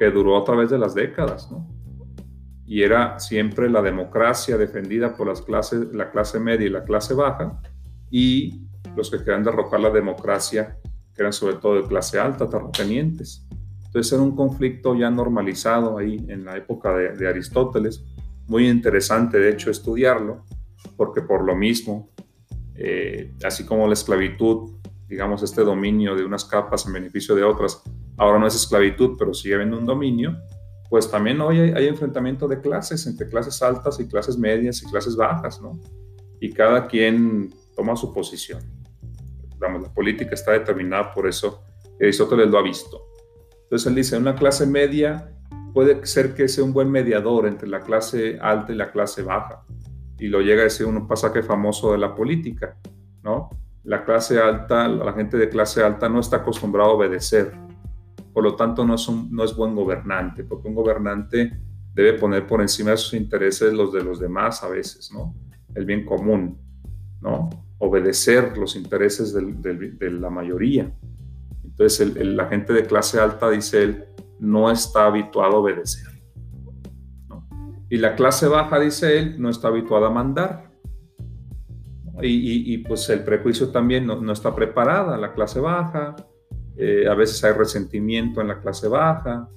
que 0.00 0.10
duró 0.10 0.36
a 0.36 0.42
través 0.42 0.68
de 0.68 0.78
las 0.78 0.96
décadas, 0.96 1.48
¿no? 1.48 1.72
y 2.66 2.82
era 2.82 3.20
siempre 3.20 3.70
la 3.70 3.82
democracia 3.82 4.56
defendida 4.56 5.16
por 5.16 5.28
las 5.28 5.42
clases, 5.42 5.94
la 5.94 6.10
clase 6.10 6.40
media 6.40 6.66
y 6.66 6.70
la 6.70 6.82
clase 6.82 7.14
baja, 7.14 7.60
y 8.10 8.66
los 8.96 9.12
que 9.12 9.18
querían 9.18 9.44
derrocar 9.44 9.78
la 9.78 9.90
democracia, 9.90 10.76
que 11.14 11.22
eran 11.22 11.32
sobre 11.32 11.54
todo 11.58 11.80
de 11.80 11.86
clase 11.86 12.18
alta, 12.18 12.48
terratenientes. 12.48 13.46
Entonces 13.86 14.12
era 14.12 14.22
un 14.22 14.34
conflicto 14.34 14.96
ya 14.96 15.08
normalizado 15.08 15.98
ahí 15.98 16.26
en 16.28 16.44
la 16.44 16.56
época 16.56 16.92
de, 16.96 17.28
Aristóteles, 17.28 18.04
muy 18.48 18.68
interesante 18.68 19.38
de 19.38 19.50
hecho 19.50 19.70
estudiarlo, 19.70 20.44
porque 20.96 21.22
por 21.22 21.44
lo 21.44 21.54
mismo, 21.54 22.10
eh, 22.74 23.34
así 23.44 23.64
como 23.64 23.86
la 23.86 23.92
esclavitud, 23.92 24.81
digamos, 25.12 25.42
este 25.42 25.60
dominio 25.60 26.16
de 26.16 26.24
unas 26.24 26.42
capas 26.42 26.86
en 26.86 26.94
beneficio 26.94 27.34
de 27.34 27.44
otras, 27.44 27.82
ahora 28.16 28.38
no 28.38 28.46
es 28.46 28.54
esclavitud, 28.54 29.14
pero 29.18 29.34
sigue 29.34 29.56
habiendo 29.56 29.76
un 29.76 29.84
dominio, 29.84 30.38
pues 30.88 31.10
también 31.10 31.38
hoy 31.42 31.60
hay, 31.60 31.86
enfrentamiento 31.86 32.48
de 32.48 32.62
clases 32.62 33.06
entre 33.06 33.28
clases 33.28 33.60
altas 33.62 34.00
y 34.00 34.08
clases 34.08 34.38
medias 34.38 34.82
y 34.82 34.86
clases 34.86 35.14
bajas, 35.14 35.60
¿no? 35.60 35.78
Y 36.40 36.50
cada 36.50 36.86
quien 36.86 37.54
toma 37.76 37.94
su 37.94 38.10
posición. 38.10 38.62
Vamos, 39.58 39.82
la 39.82 39.92
política 39.92 40.32
está 40.32 40.52
determinada 40.52 41.12
por 41.12 41.28
eso. 41.28 41.62
Aristóteles 42.00 42.48
lo 42.48 42.58
ha 42.58 42.62
visto. 42.62 43.02
Entonces 43.64 43.86
él 43.86 43.94
dice, 43.94 44.16
una 44.16 44.34
clase 44.34 44.66
media 44.66 45.30
puede 45.74 46.06
ser 46.06 46.34
que 46.34 46.48
sea 46.48 46.64
un 46.64 46.72
buen 46.72 46.90
mediador 46.90 47.46
entre 47.46 47.68
la 47.68 47.80
clase 47.80 48.38
alta 48.40 48.72
y 48.72 48.76
la 48.76 48.90
clase 48.90 49.22
baja. 49.22 49.66
Y 50.18 50.28
lo 50.28 50.40
llega 50.40 50.62
a 50.62 50.64
decir 50.64 50.86
un 50.86 51.06
pasaje 51.06 51.42
famoso 51.42 51.92
de 51.92 51.98
la 51.98 52.14
política, 52.14 52.78
¿no? 53.22 53.50
La 53.84 54.04
clase 54.04 54.38
alta, 54.38 54.88
la 54.88 55.12
gente 55.12 55.36
de 55.36 55.48
clase 55.48 55.82
alta 55.82 56.08
no 56.08 56.20
está 56.20 56.36
acostumbrada 56.36 56.90
a 56.90 56.92
obedecer, 56.92 57.52
por 58.32 58.44
lo 58.44 58.54
tanto 58.54 58.84
no 58.84 58.94
es, 58.94 59.08
no 59.08 59.44
es 59.44 59.54
buen 59.56 59.74
gobernante, 59.74 60.44
porque 60.44 60.68
un 60.68 60.74
gobernante 60.74 61.60
debe 61.94 62.14
poner 62.14 62.46
por 62.46 62.60
encima 62.60 62.92
de 62.92 62.96
sus 62.96 63.14
intereses 63.14 63.72
los 63.72 63.92
de 63.92 64.02
los 64.02 64.18
demás 64.18 64.62
a 64.62 64.68
veces, 64.68 65.10
¿no? 65.12 65.34
El 65.74 65.84
bien 65.84 66.04
común, 66.04 66.58
¿no? 67.20 67.50
Obedecer 67.78 68.56
los 68.56 68.76
intereses 68.76 69.34
de 69.34 70.10
la 70.10 70.30
mayoría. 70.30 70.92
Entonces 71.64 72.16
la 72.16 72.46
gente 72.46 72.72
de 72.72 72.86
clase 72.86 73.18
alta, 73.18 73.50
dice 73.50 73.82
él, 73.82 74.04
no 74.38 74.70
está 74.70 75.06
habituado 75.06 75.56
a 75.56 75.58
obedecer. 75.58 76.08
Y 77.88 77.98
la 77.98 78.14
clase 78.14 78.46
baja, 78.48 78.78
dice 78.78 79.18
él, 79.18 79.36
no 79.38 79.50
está 79.50 79.68
habituada 79.68 80.06
a 80.06 80.10
mandar. 80.10 80.71
Y, 82.22 82.78
pues 82.78 83.08
el 83.10 83.24
prejuicio 83.24 83.70
también 83.70 84.06
no, 84.06 84.20
no 84.20 84.32
está 84.32 84.54
preparada, 84.54 85.16
la 85.16 85.32
clase 85.32 85.60
baja, 85.60 86.14
eh, 86.76 87.06
a 87.08 87.14
veces 87.14 87.42
hay 87.44 87.52
resentimiento 87.52 88.40
en 88.40 88.48
la 88.48 88.60
clase 88.60 88.88
baja, 88.88 89.48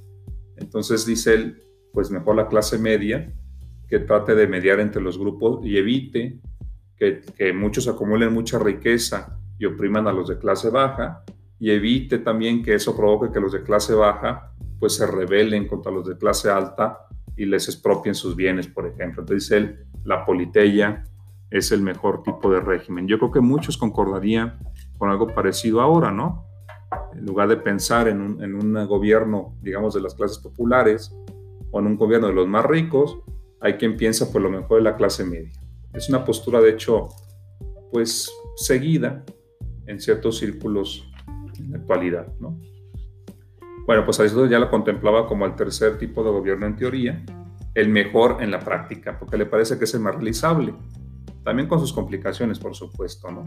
entonces 0.57 1.05
dice 1.05 1.33
él, 1.33 1.63
pues 1.93 2.11
mejor 2.11 2.35
la 2.35 2.47
clase 2.47 2.77
media, 2.77 3.33
que 3.87 3.99
trate 3.99 4.35
de 4.35 4.47
mediar 4.47 4.79
entre 4.79 5.01
los 5.01 5.17
grupos 5.17 5.65
y 5.65 5.77
evite 5.77 6.39
que, 6.97 7.53
muchos 7.53 7.87
acumulen 7.87 8.33
mucha 8.33 8.57
riqueza 8.57 9.37
y 9.57 9.65
opriman 9.65 10.07
a 10.07 10.13
los 10.13 10.27
de 10.29 10.37
clase 10.37 10.69
baja, 10.69 11.23
y 11.59 11.71
evite 11.71 12.19
también 12.19 12.63
que 12.63 12.75
eso 12.75 12.95
provoque 12.95 13.31
que 13.31 13.39
los 13.39 13.53
de 13.53 13.63
clase 13.63 13.93
baja 13.93 14.51
pues 14.79 14.95
se 14.95 15.07
rebelen 15.07 15.67
contra 15.67 15.91
los 15.91 16.05
de 16.05 16.17
clase 16.17 16.49
alta 16.49 17.07
y 17.37 17.45
les 17.45 17.67
expropien 17.69 18.13
sus 18.13 18.35
bienes, 18.35 18.67
por 18.67 18.85
ejemplo. 18.85 19.21
Entonces 19.21 19.49
él, 19.51 19.85
la 20.03 20.25
politeia 20.25 21.03
es 21.57 21.71
el 21.71 21.81
mejor 21.81 22.23
tipo 22.23 22.51
de 22.51 22.59
régimen. 22.59 23.07
Yo 23.07 23.17
creo 23.17 23.31
que 23.31 23.41
muchos 23.41 23.77
concordarían 23.77 24.59
con 24.97 25.09
algo 25.09 25.27
parecido 25.27 25.81
ahora, 25.81 26.11
¿no? 26.11 26.45
en 27.17 27.25
lugar 27.25 27.47
de 27.47 27.57
pensar 27.57 28.07
en 28.07 28.21
un, 28.21 28.87
gobierno, 28.87 29.55
digamos, 29.61 29.93
de 29.93 30.01
las 30.01 30.15
clases 30.15 30.37
populares 30.39 31.15
o 31.71 31.79
en 31.79 31.87
un 31.87 31.97
gobierno 31.97 32.27
de 32.27 32.33
los 32.33 32.47
más 32.47 32.65
ricos, 32.65 33.17
hay 33.61 33.73
quien 33.73 33.97
piensa 33.97 34.31
por 34.31 34.41
lo 34.41 34.49
mejor 34.49 34.77
de 34.77 34.83
la 34.83 34.95
clase 34.95 35.23
media. 35.23 35.51
Es 35.93 36.09
una 36.09 36.23
postura, 36.25 36.61
de 36.61 36.71
hecho, 36.71 37.07
pues 37.91 38.31
seguida 38.55 39.23
en 39.87 39.99
ciertos 39.99 40.37
círculos 40.37 41.09
en 41.57 41.71
la 41.71 41.77
actualidad, 41.77 42.27
¿no? 42.39 42.59
Bueno, 43.85 44.03
pues 44.03 44.19
Aristóteles 44.19 44.51
ya 44.51 44.59
lo 44.59 44.69
contemplaba 44.69 45.27
como 45.27 45.45
el 45.45 45.55
tercer 45.55 45.97
tipo 45.97 46.23
de 46.23 46.31
gobierno 46.31 46.65
en 46.65 46.75
teoría, 46.75 47.23
el 47.75 47.89
mejor 47.89 48.37
en 48.41 48.51
la 48.51 48.59
práctica, 48.59 49.17
porque 49.19 49.37
le 49.37 49.45
parece 49.45 49.77
que 49.77 49.83
es 49.83 49.93
el 49.93 49.99
más 49.99 50.15
realizable. 50.15 50.73
También 51.45 51.69
con 51.69 51.79
sus 51.79 51.93
complicaciones, 51.93 52.57
por 52.57 52.75
supuesto, 52.75 53.31
¿no? 53.31 53.45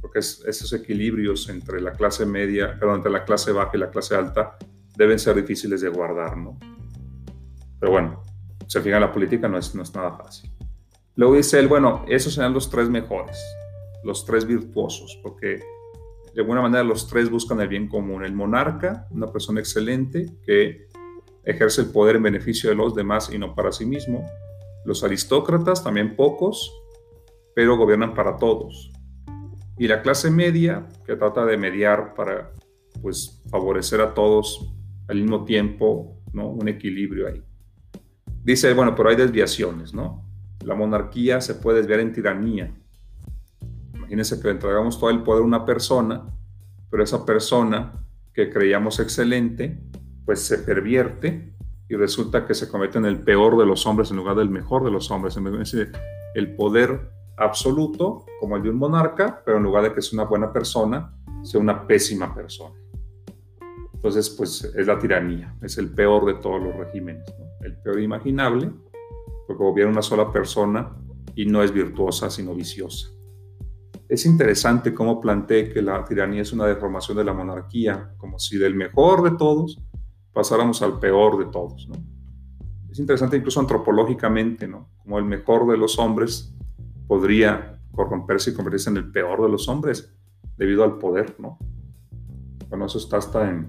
Porque 0.00 0.20
esos 0.20 0.72
equilibrios 0.72 1.48
entre 1.48 1.80
la 1.80 1.92
clase 1.92 2.24
media, 2.24 2.78
perdón, 2.78 2.98
entre 2.98 3.10
la 3.10 3.24
clase 3.24 3.50
baja 3.50 3.72
y 3.74 3.78
la 3.78 3.90
clase 3.90 4.14
alta 4.14 4.56
deben 4.96 5.18
ser 5.18 5.34
difíciles 5.34 5.80
de 5.80 5.88
guardar, 5.88 6.36
¿no? 6.36 6.56
Pero 7.80 7.92
bueno, 7.92 8.22
se 8.68 8.80
fija 8.80 9.00
la 9.00 9.12
política 9.12 9.48
no 9.48 9.58
es, 9.58 9.74
no 9.74 9.82
es 9.82 9.92
nada 9.94 10.12
fácil. 10.12 10.50
Luego 11.16 11.34
dice 11.34 11.58
él, 11.58 11.66
bueno, 11.66 12.04
esos 12.08 12.34
serán 12.34 12.54
los 12.54 12.70
tres 12.70 12.88
mejores, 12.88 13.36
los 14.04 14.24
tres 14.24 14.46
virtuosos, 14.46 15.18
porque 15.20 15.60
de 16.32 16.40
alguna 16.40 16.62
manera 16.62 16.84
los 16.84 17.08
tres 17.08 17.28
buscan 17.28 17.60
el 17.60 17.66
bien 17.66 17.88
común. 17.88 18.24
El 18.24 18.34
monarca, 18.34 19.08
una 19.10 19.26
persona 19.26 19.58
excelente 19.58 20.26
que 20.44 20.86
ejerce 21.42 21.80
el 21.80 21.88
poder 21.88 22.16
en 22.16 22.22
beneficio 22.22 22.70
de 22.70 22.76
los 22.76 22.94
demás 22.94 23.30
y 23.32 23.38
no 23.38 23.56
para 23.56 23.72
sí 23.72 23.84
mismo. 23.84 24.24
Los 24.84 25.04
aristócratas, 25.04 25.82
también 25.84 26.16
pocos, 26.16 26.72
pero 27.54 27.76
gobiernan 27.76 28.14
para 28.14 28.36
todos. 28.36 28.90
Y 29.78 29.88
la 29.88 30.02
clase 30.02 30.30
media, 30.30 30.88
que 31.06 31.16
trata 31.16 31.44
de 31.44 31.56
mediar 31.56 32.14
para 32.14 32.52
pues, 33.02 33.42
favorecer 33.50 34.00
a 34.00 34.14
todos 34.14 34.72
al 35.08 35.20
mismo 35.20 35.44
tiempo, 35.44 36.20
¿no? 36.32 36.48
un 36.48 36.68
equilibrio 36.68 37.28
ahí. 37.28 37.42
Dice, 38.42 38.72
bueno, 38.74 38.94
pero 38.94 39.10
hay 39.10 39.16
desviaciones, 39.16 39.92
¿no? 39.92 40.24
La 40.64 40.74
monarquía 40.74 41.40
se 41.40 41.54
puede 41.54 41.78
desviar 41.78 42.00
en 42.00 42.12
tiranía. 42.12 42.74
Imagínense 43.94 44.40
que 44.40 44.48
le 44.48 44.54
entregamos 44.54 44.98
todo 44.98 45.10
el 45.10 45.22
poder 45.22 45.42
a 45.42 45.46
una 45.46 45.64
persona, 45.64 46.26
pero 46.90 47.02
esa 47.02 47.24
persona 47.26 47.92
que 48.32 48.50
creíamos 48.50 49.00
excelente, 49.00 49.80
pues 50.24 50.40
se 50.40 50.58
pervierte 50.58 51.54
y 51.88 51.96
resulta 51.96 52.46
que 52.46 52.54
se 52.54 52.68
convierte 52.68 52.98
en 52.98 53.06
el 53.06 53.20
peor 53.20 53.58
de 53.58 53.64
los 53.64 53.86
hombres 53.86 54.10
en 54.10 54.18
lugar 54.18 54.36
del 54.36 54.50
mejor 54.50 54.84
de 54.84 54.90
los 54.90 55.10
hombres. 55.10 55.36
En 55.36 55.44
vez 55.44 55.72
de 55.72 55.88
el 56.34 56.54
poder 56.54 57.10
absoluto, 57.36 58.26
como 58.40 58.56
el 58.56 58.62
de 58.62 58.70
un 58.70 58.76
monarca, 58.76 59.42
pero 59.44 59.56
en 59.56 59.62
lugar 59.62 59.84
de 59.84 59.94
que 59.94 60.02
sea 60.02 60.20
una 60.20 60.28
buena 60.28 60.52
persona, 60.52 61.14
sea 61.42 61.60
una 61.60 61.86
pésima 61.86 62.34
persona. 62.34 62.74
Entonces, 63.94 64.30
pues 64.30 64.64
es 64.64 64.86
la 64.86 64.98
tiranía, 64.98 65.56
es 65.62 65.78
el 65.78 65.92
peor 65.92 66.26
de 66.26 66.34
todos 66.34 66.62
los 66.62 66.76
regímenes, 66.76 67.24
el 67.62 67.76
peor 67.78 68.00
imaginable, 68.00 68.70
porque 69.46 69.62
gobierna 69.64 69.92
una 69.92 70.02
sola 70.02 70.30
persona 70.30 70.94
y 71.34 71.46
no 71.46 71.62
es 71.62 71.72
virtuosa, 71.72 72.30
sino 72.30 72.54
viciosa. 72.54 73.08
Es 74.08 74.24
interesante 74.24 74.94
cómo 74.94 75.20
planteé 75.20 75.72
que 75.72 75.82
la 75.82 76.04
tiranía 76.04 76.42
es 76.42 76.52
una 76.52 76.66
deformación 76.66 77.16
de 77.18 77.24
la 77.24 77.32
monarquía, 77.32 78.14
como 78.18 78.38
si 78.38 78.56
del 78.56 78.74
mejor 78.74 79.22
de 79.22 79.36
todos 79.36 79.82
pasáramos 80.38 80.80
al 80.82 81.00
peor 81.00 81.36
de 81.36 81.46
todos. 81.46 81.88
Es 82.88 83.00
interesante 83.00 83.36
incluso 83.36 83.58
antropológicamente, 83.58 84.68
¿no? 84.68 84.88
como 85.02 85.18
el 85.18 85.24
mejor 85.24 85.68
de 85.68 85.76
los 85.76 85.98
hombres 85.98 86.54
podría 87.08 87.80
corromperse 87.90 88.52
y 88.52 88.54
convertirse 88.54 88.88
en 88.90 88.98
el 88.98 89.10
peor 89.10 89.42
de 89.42 89.48
los 89.48 89.68
hombres 89.68 90.14
debido 90.56 90.84
al 90.84 90.96
poder. 90.98 91.34
¿no? 91.40 91.58
Bueno, 92.68 92.86
eso 92.86 92.98
está 92.98 93.16
hasta 93.16 93.50
en 93.50 93.68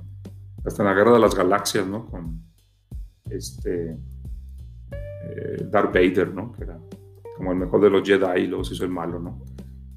hasta 0.64 0.84
en 0.84 0.90
la 0.90 0.94
guerra 0.94 1.14
de 1.14 1.20
las 1.20 1.34
galaxias, 1.34 1.88
¿no? 1.88 2.06
Con 2.06 2.40
este 3.32 3.98
eh, 4.92 5.68
Darth 5.72 5.92
Vader, 5.92 6.32
¿no? 6.32 6.52
Que 6.52 6.66
era 6.66 6.78
como 7.36 7.52
el 7.52 7.58
mejor 7.58 7.82
de 7.82 7.90
los 7.90 8.08
Jedi 8.08 8.42
y 8.42 8.48
luego 8.48 8.64
se 8.64 8.76
hizo 8.76 8.84
el 8.84 8.92
malo, 8.92 9.18
¿no? 9.18 9.44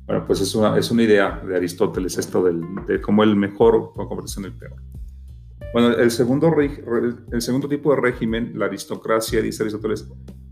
Bueno, 0.07 0.25
pues 0.27 0.41
es 0.41 0.55
una, 0.55 0.79
es 0.79 0.91
una 0.91 1.03
idea 1.03 1.39
de 1.47 1.55
Aristóteles 1.55 2.17
esto 2.17 2.43
del, 2.43 2.63
de 2.87 2.99
cómo 3.03 3.25
el 3.25 3.37
mejor 3.37 3.93
puede 3.93 4.09
convertirse 4.09 4.41
en 4.41 4.47
el 4.47 4.53
peor. 4.55 4.81
Bueno, 5.73 5.89
el 5.89 6.11
segundo, 6.11 6.51
tipo 7.69 7.95
de 7.95 8.01
régimen, 8.01 8.53
la 8.57 8.67
aristocracia, 8.67 9.41
dice 9.41 9.63
Aristóteles, 9.63 10.07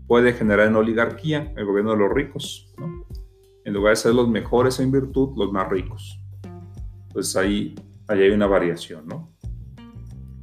puede 0.07 0.33
generar 0.33 0.67
en 0.67 0.75
oligarquía, 0.75 1.53
el 1.55 1.65
gobierno 1.65 1.91
de 1.91 1.97
los 1.97 2.11
ricos. 2.11 2.73
En 3.63 3.73
lugar 3.73 3.91
de 3.91 3.97
ser 3.97 4.15
los 4.15 4.27
mejores 4.27 4.79
en 4.79 4.91
virtud, 4.91 5.37
los 5.37 5.51
más 5.51 5.69
ricos. 5.69 6.19
Pues 7.13 7.35
ahí, 7.35 7.75
hay 8.07 8.29
una 8.31 8.47
variación, 8.47 9.05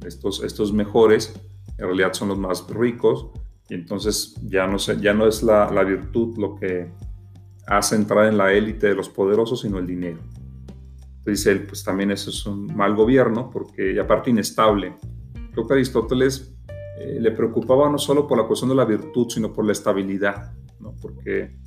estos, 0.05 0.73
mejores 0.73 1.33
en 1.77 1.85
realidad 1.85 2.13
son 2.13 2.29
los 2.29 2.37
más 2.37 2.67
ricos 2.69 3.27
y 3.69 3.75
entonces 3.75 4.35
ya 4.43 4.65
no, 4.65 4.77
ya 4.77 5.13
no 5.13 5.27
es 5.27 5.43
la, 5.43 5.69
la 5.71 5.83
virtud 5.83 6.37
lo 6.37 6.55
que 6.55 6.89
hace 7.67 7.95
entrar 7.95 8.25
en 8.25 8.37
la 8.37 8.51
élite 8.53 8.87
de 8.87 8.95
los 8.95 9.09
poderosos, 9.09 9.61
sino 9.61 9.77
el 9.77 9.85
dinero. 9.85 10.19
Dice 11.25 11.51
él, 11.51 11.65
pues 11.67 11.83
también 11.83 12.11
eso 12.11 12.29
es 12.29 12.45
un 12.45 12.75
mal 12.75 12.95
gobierno, 12.95 13.49
porque 13.51 13.93
y 13.93 13.99
aparte 13.99 14.29
inestable. 14.29 14.95
Creo 15.51 15.67
que 15.67 15.73
Aristóteles 15.73 16.55
eh, 16.99 17.17
le 17.19 17.31
preocupaba 17.31 17.89
no 17.89 17.97
solo 17.97 18.27
por 18.27 18.37
la 18.37 18.45
cuestión 18.45 18.69
de 18.69 18.75
la 18.75 18.85
virtud, 18.85 19.27
sino 19.29 19.53
por 19.53 19.65
la 19.65 19.71
estabilidad, 19.71 20.53
¿no? 20.79 20.95
porque 21.01 21.57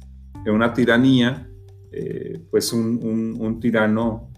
en 0.45 0.53
una 0.53 0.73
tiranía, 0.73 1.49
eh, 1.91 2.45
pues 2.51 2.73
un, 2.73 3.37
un, 3.39 3.61
tirano 3.61 4.31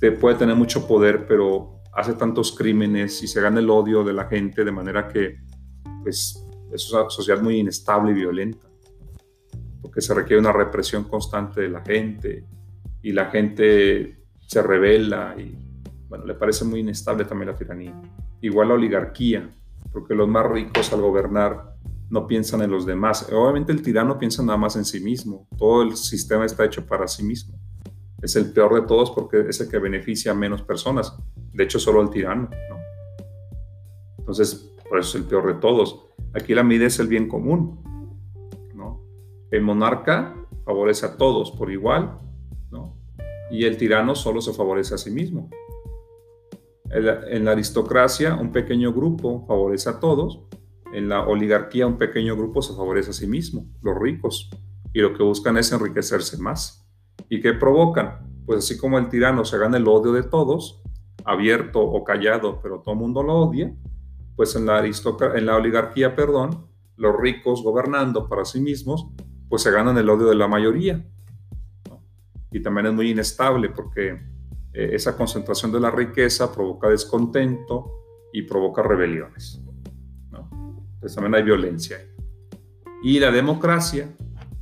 eh, 0.00 0.10
puede 0.12 0.36
tener 0.36 0.54
mucho 0.54 0.86
poder, 0.86 1.26
pero 1.26 1.82
hace 1.92 2.14
tantos 2.14 2.52
crímenes 2.52 3.22
y 3.22 3.26
se 3.26 3.40
gana 3.40 3.60
el 3.60 3.68
odio 3.70 4.04
de 4.04 4.12
la 4.12 4.26
gente 4.26 4.64
de 4.64 4.72
manera 4.72 5.08
que 5.08 5.38
pues, 6.02 6.46
es 6.72 6.92
una 6.92 7.10
sociedad 7.10 7.42
muy 7.42 7.58
inestable 7.58 8.12
y 8.12 8.14
violenta, 8.14 8.68
porque 9.80 10.00
se 10.00 10.14
requiere 10.14 10.40
una 10.40 10.52
represión 10.52 11.04
constante 11.04 11.62
de 11.62 11.68
la 11.68 11.82
gente 11.82 12.44
y 13.02 13.12
la 13.12 13.26
gente 13.26 14.25
se 14.46 14.62
revela 14.62 15.34
y 15.38 15.56
bueno, 16.08 16.24
le 16.24 16.34
parece 16.34 16.64
muy 16.64 16.80
inestable 16.80 17.24
también 17.24 17.50
la 17.50 17.56
tiranía. 17.56 17.94
Igual 18.40 18.68
la 18.68 18.74
oligarquía, 18.74 19.50
porque 19.92 20.14
los 20.14 20.28
más 20.28 20.46
ricos 20.46 20.92
al 20.92 21.00
gobernar 21.00 21.76
no 22.08 22.26
piensan 22.26 22.62
en 22.62 22.70
los 22.70 22.86
demás. 22.86 23.28
Obviamente 23.32 23.72
el 23.72 23.82
tirano 23.82 24.18
piensa 24.18 24.42
nada 24.42 24.58
más 24.58 24.76
en 24.76 24.84
sí 24.84 25.00
mismo, 25.00 25.48
todo 25.58 25.82
el 25.82 25.96
sistema 25.96 26.44
está 26.44 26.64
hecho 26.64 26.86
para 26.86 27.08
sí 27.08 27.22
mismo. 27.22 27.58
Es 28.22 28.36
el 28.36 28.52
peor 28.52 28.74
de 28.74 28.86
todos 28.86 29.10
porque 29.10 29.40
es 29.48 29.60
el 29.60 29.68
que 29.68 29.78
beneficia 29.78 30.32
a 30.32 30.34
menos 30.34 30.62
personas 30.62 31.16
de 31.56 31.64
hecho, 31.64 31.78
solo 31.78 32.02
el 32.02 32.10
tirano, 32.10 32.50
¿no? 32.68 32.76
Entonces, 34.18 34.70
por 34.88 34.98
eso 34.98 35.16
es 35.16 35.22
el 35.22 35.28
peor 35.28 35.46
de 35.46 35.54
todos. 35.54 36.04
Aquí 36.34 36.54
la 36.54 36.62
medida 36.62 36.86
es 36.86 36.98
el 36.98 37.08
bien 37.08 37.28
común, 37.28 37.80
¿no? 38.74 39.00
El 39.50 39.62
monarca 39.62 40.34
favorece 40.66 41.06
a 41.06 41.16
todos 41.16 41.50
por 41.52 41.70
igual. 41.72 42.18
Y 43.50 43.64
el 43.64 43.76
tirano 43.76 44.14
solo 44.14 44.40
se 44.40 44.52
favorece 44.52 44.94
a 44.94 44.98
sí 44.98 45.10
mismo. 45.10 45.50
En 46.90 47.44
la 47.44 47.52
aristocracia, 47.52 48.34
un 48.34 48.52
pequeño 48.52 48.92
grupo 48.92 49.44
favorece 49.46 49.90
a 49.90 50.00
todos. 50.00 50.40
En 50.92 51.08
la 51.08 51.26
oligarquía, 51.26 51.86
un 51.86 51.98
pequeño 51.98 52.36
grupo 52.36 52.62
se 52.62 52.74
favorece 52.74 53.10
a 53.10 53.12
sí 53.14 53.26
mismo, 53.26 53.66
los 53.82 53.98
ricos. 53.98 54.50
Y 54.92 55.00
lo 55.00 55.12
que 55.12 55.22
buscan 55.22 55.56
es 55.56 55.72
enriquecerse 55.72 56.38
más. 56.38 56.86
¿Y 57.28 57.40
qué 57.40 57.52
provocan? 57.54 58.26
Pues 58.46 58.60
así 58.60 58.78
como 58.78 58.98
el 58.98 59.08
tirano 59.08 59.44
se 59.44 59.58
gana 59.58 59.76
el 59.76 59.88
odio 59.88 60.12
de 60.12 60.22
todos, 60.22 60.80
abierto 61.24 61.80
o 61.80 62.04
callado, 62.04 62.60
pero 62.62 62.80
todo 62.80 62.94
el 62.94 63.00
mundo 63.00 63.22
lo 63.22 63.34
odia, 63.34 63.74
pues 64.36 64.54
en 64.54 64.66
la, 64.66 64.84
en 64.84 65.46
la 65.46 65.56
oligarquía, 65.56 66.14
perdón, 66.14 66.68
los 66.96 67.18
ricos 67.18 67.62
gobernando 67.62 68.28
para 68.28 68.44
sí 68.44 68.60
mismos, 68.60 69.08
pues 69.48 69.62
se 69.62 69.70
ganan 69.70 69.98
el 69.98 70.08
odio 70.08 70.28
de 70.28 70.36
la 70.36 70.46
mayoría. 70.46 71.04
Y 72.50 72.60
también 72.60 72.86
es 72.86 72.92
muy 72.92 73.10
inestable 73.10 73.70
porque 73.70 74.10
eh, 74.72 74.90
esa 74.92 75.16
concentración 75.16 75.72
de 75.72 75.80
la 75.80 75.90
riqueza 75.90 76.52
provoca 76.52 76.88
descontento 76.88 77.92
y 78.32 78.42
provoca 78.42 78.82
rebeliones. 78.82 79.62
¿no? 80.30 80.48
Entonces 80.94 81.14
también 81.14 81.34
hay 81.34 81.42
violencia. 81.42 81.98
Y 83.02 83.18
la 83.18 83.30
democracia, 83.30 84.08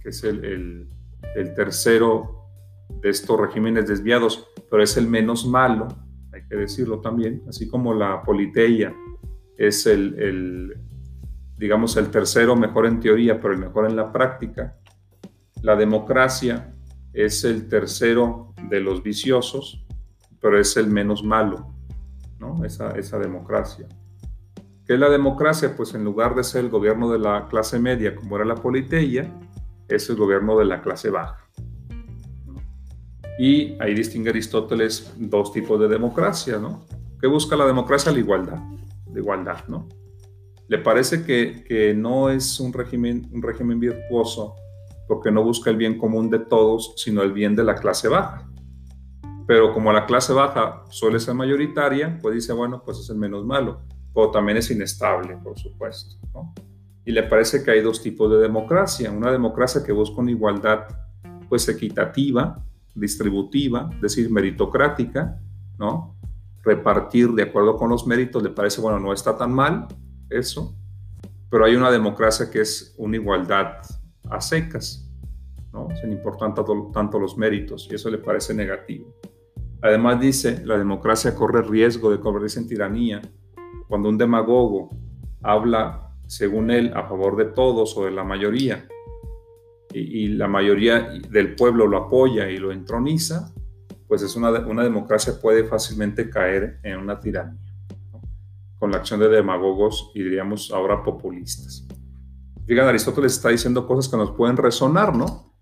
que 0.00 0.08
es 0.08 0.24
el, 0.24 0.88
el 1.34 1.54
tercero 1.54 2.48
de 3.00 3.10
estos 3.10 3.38
regímenes 3.38 3.86
desviados, 3.86 4.48
pero 4.70 4.82
es 4.82 4.96
el 4.96 5.06
menos 5.06 5.46
malo, 5.46 5.88
hay 6.32 6.42
que 6.48 6.56
decirlo 6.56 7.00
también, 7.00 7.42
así 7.48 7.68
como 7.68 7.94
la 7.94 8.22
politeia 8.22 8.94
es 9.56 9.86
el, 9.86 10.76
digamos, 11.56 11.96
el 11.96 12.10
tercero 12.10 12.56
mejor 12.56 12.86
en 12.86 13.00
teoría, 13.00 13.40
pero 13.40 13.54
el 13.54 13.60
mejor 13.60 13.88
en 13.88 13.96
la 13.96 14.12
práctica. 14.12 14.76
La 15.62 15.76
democracia 15.76 16.73
es 17.14 17.44
el 17.44 17.68
tercero 17.68 18.52
de 18.68 18.80
los 18.80 19.02
viciosos, 19.02 19.84
pero 20.40 20.58
es 20.58 20.76
el 20.76 20.88
menos 20.88 21.22
malo, 21.22 21.72
¿no? 22.38 22.64
Esa, 22.64 22.90
esa 22.98 23.18
democracia. 23.18 23.88
¿Qué 24.86 24.94
es 24.94 25.00
la 25.00 25.08
democracia? 25.08 25.74
Pues 25.76 25.94
en 25.94 26.04
lugar 26.04 26.34
de 26.34 26.44
ser 26.44 26.64
el 26.64 26.70
gobierno 26.70 27.10
de 27.10 27.18
la 27.18 27.48
clase 27.48 27.78
media, 27.78 28.14
como 28.14 28.36
era 28.36 28.44
la 28.44 28.56
politeia, 28.56 29.32
es 29.88 30.10
el 30.10 30.16
gobierno 30.16 30.58
de 30.58 30.66
la 30.66 30.82
clase 30.82 31.08
baja. 31.08 31.38
Y 33.38 33.80
ahí 33.80 33.94
distingue 33.94 34.30
Aristóteles 34.30 35.14
dos 35.16 35.52
tipos 35.52 35.80
de 35.80 35.88
democracia, 35.88 36.58
¿no? 36.58 36.84
¿Qué 37.20 37.26
busca 37.26 37.56
la 37.56 37.66
democracia? 37.66 38.12
La 38.12 38.18
igualdad, 38.18 38.58
la 39.12 39.18
igualdad, 39.18 39.66
¿no? 39.68 39.88
Le 40.68 40.78
parece 40.78 41.24
que, 41.24 41.64
que 41.64 41.94
no 41.94 42.28
es 42.28 42.60
un 42.60 42.72
régimen, 42.72 43.28
un 43.32 43.42
régimen 43.42 43.80
virtuoso 43.80 44.56
porque 45.06 45.30
no 45.30 45.42
busca 45.42 45.70
el 45.70 45.76
bien 45.76 45.98
común 45.98 46.30
de 46.30 46.38
todos, 46.38 46.94
sino 46.96 47.22
el 47.22 47.32
bien 47.32 47.56
de 47.56 47.64
la 47.64 47.74
clase 47.74 48.08
baja. 48.08 48.48
Pero 49.46 49.72
como 49.74 49.92
la 49.92 50.06
clase 50.06 50.32
baja 50.32 50.84
suele 50.88 51.20
ser 51.20 51.34
mayoritaria, 51.34 52.18
pues 52.22 52.34
dice, 52.34 52.52
bueno, 52.52 52.82
pues 52.84 52.98
es 52.98 53.10
el 53.10 53.16
menos 53.16 53.44
malo, 53.44 53.82
pero 54.14 54.30
también 54.30 54.58
es 54.58 54.70
inestable, 54.70 55.36
por 55.42 55.58
supuesto, 55.58 56.16
y 57.04 57.12
le 57.12 57.24
parece 57.24 57.62
que 57.62 57.70
hay 57.70 57.82
dos 57.82 58.02
tipos 58.02 58.30
de 58.30 58.38
democracia. 58.38 59.10
Una 59.10 59.30
democracia 59.30 59.82
que 59.84 59.92
busca 59.92 60.20
una 60.20 60.30
igualdad 60.30 60.86
pues 61.48 61.68
equitativa, 61.68 62.64
distributiva, 62.94 63.90
es 63.96 64.00
decir, 64.00 64.30
meritocrática, 64.30 65.38
¿no? 65.78 66.16
Repartir 66.62 67.30
de 67.32 67.42
acuerdo 67.42 67.76
con 67.76 67.90
los 67.90 68.06
méritos 68.06 68.42
le 68.42 68.50
parece, 68.50 68.80
bueno, 68.80 68.98
no 68.98 69.12
está 69.12 69.36
tan 69.36 69.52
mal 69.52 69.86
eso, 70.30 70.74
pero 71.50 71.66
hay 71.66 71.76
una 71.76 71.90
democracia 71.90 72.50
que 72.50 72.62
es 72.62 72.94
una 72.96 73.16
igualdad 73.16 73.76
a 74.30 74.40
secas, 74.40 75.10
¿no? 75.72 75.88
Sin 76.00 76.12
importar 76.12 76.54
tanto, 76.54 76.90
tanto 76.92 77.18
los 77.18 77.36
méritos, 77.36 77.88
y 77.90 77.94
eso 77.94 78.10
le 78.10 78.18
parece 78.18 78.54
negativo. 78.54 79.14
Además 79.82 80.20
dice, 80.20 80.64
la 80.64 80.78
democracia 80.78 81.34
corre 81.34 81.62
riesgo 81.62 82.10
de 82.10 82.18
convertirse 82.18 82.60
en 82.60 82.68
tiranía 82.68 83.22
cuando 83.86 84.08
un 84.08 84.16
demagogo 84.16 84.88
habla, 85.42 86.10
según 86.26 86.70
él, 86.70 86.92
a 86.94 87.06
favor 87.06 87.36
de 87.36 87.44
todos 87.44 87.96
o 87.96 88.06
de 88.06 88.10
la 88.10 88.24
mayoría, 88.24 88.88
y, 89.92 90.28
la 90.28 90.48
mayoría 90.48 91.08
del 91.30 91.54
pueblo 91.54 91.86
lo 91.86 91.98
apoya 91.98 92.50
y 92.50 92.56
lo 92.56 92.72
entroniza, 92.72 93.52
pues 94.08 94.22
es 94.22 94.34
una, 94.34 94.50
una 94.66 94.82
democracia 94.82 95.34
puede 95.40 95.64
fácilmente 95.64 96.28
caer 96.28 96.80
en 96.82 96.98
una 96.98 97.20
tiranía, 97.20 97.60
con 98.78 98.90
la 98.90 98.96
acción 98.96 99.20
de 99.20 99.28
demagogos 99.28 100.10
y 100.14 100.22
diríamos 100.22 100.72
ahora 100.72 101.02
populistas. 101.02 101.86
Fíjense, 102.66 102.88
Aristóteles 102.88 103.32
está 103.32 103.50
diciendo 103.50 103.86
cosas 103.86 104.10
que 104.10 104.16
nos 104.16 104.30
pueden 104.32 104.56
resonar, 104.56 105.14
¿no? 105.14 105.52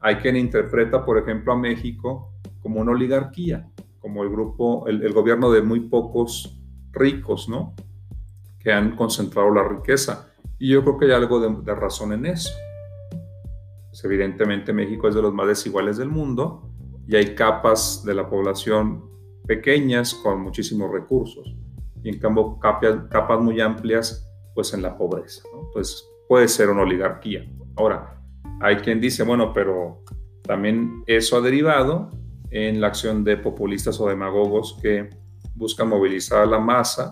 Hay 0.00 0.16
quien 0.16 0.36
interpreta, 0.36 1.04
por 1.04 1.18
ejemplo, 1.18 1.52
a 1.52 1.56
México 1.56 2.32
como 2.60 2.80
una 2.80 2.92
oligarquía, 2.92 3.70
como 4.00 4.22
el 4.22 4.30
grupo, 4.30 4.86
el, 4.86 5.02
el 5.02 5.12
gobierno 5.12 5.50
de 5.50 5.62
muy 5.62 5.80
pocos 5.80 6.58
ricos, 6.92 7.48
¿no? 7.48 7.74
Que 8.58 8.72
han 8.72 8.94
concentrado 8.96 9.50
la 9.52 9.66
riqueza. 9.66 10.32
Y 10.62 10.68
yo 10.68 10.82
creo 10.84 10.96
que 10.96 11.06
hay 11.06 11.10
algo 11.10 11.40
de, 11.40 11.74
razón 11.74 12.12
en 12.12 12.26
eso. 12.26 12.52
Pues 13.88 14.04
evidentemente 14.04 14.72
México 14.72 15.08
es 15.08 15.14
de 15.16 15.20
los 15.22 15.34
más 15.34 15.48
desiguales 15.48 15.96
del 15.96 16.08
mundo 16.08 16.70
y 17.06 17.16
hay 17.16 17.34
capas 17.34 18.04
de 18.04 18.14
la 18.14 18.30
población 18.30 19.10
pequeñas 19.44 20.14
con 20.14 20.40
muchísimos 20.40 20.90
recursos 20.92 21.52
y 22.04 22.10
en 22.10 22.20
cambio 22.20 22.60
capas, 22.60 23.08
capas 23.10 23.40
muy 23.40 23.60
amplias 23.60 24.24
pues 24.54 24.72
en 24.72 24.82
la 24.82 24.96
pobreza. 24.96 25.42
¿no? 25.52 25.66
Entonces 25.66 26.08
puede 26.32 26.48
ser 26.48 26.70
una 26.70 26.80
oligarquía. 26.80 27.44
Ahora, 27.76 28.18
hay 28.62 28.76
quien 28.76 29.02
dice, 29.02 29.22
bueno, 29.22 29.52
pero 29.52 30.02
también 30.42 31.04
eso 31.06 31.36
ha 31.36 31.42
derivado 31.42 32.08
en 32.48 32.80
la 32.80 32.86
acción 32.86 33.22
de 33.22 33.36
populistas 33.36 34.00
o 34.00 34.08
demagogos 34.08 34.78
que 34.80 35.10
busca 35.54 35.84
movilizar 35.84 36.44
a 36.44 36.46
la 36.46 36.58
masa 36.58 37.10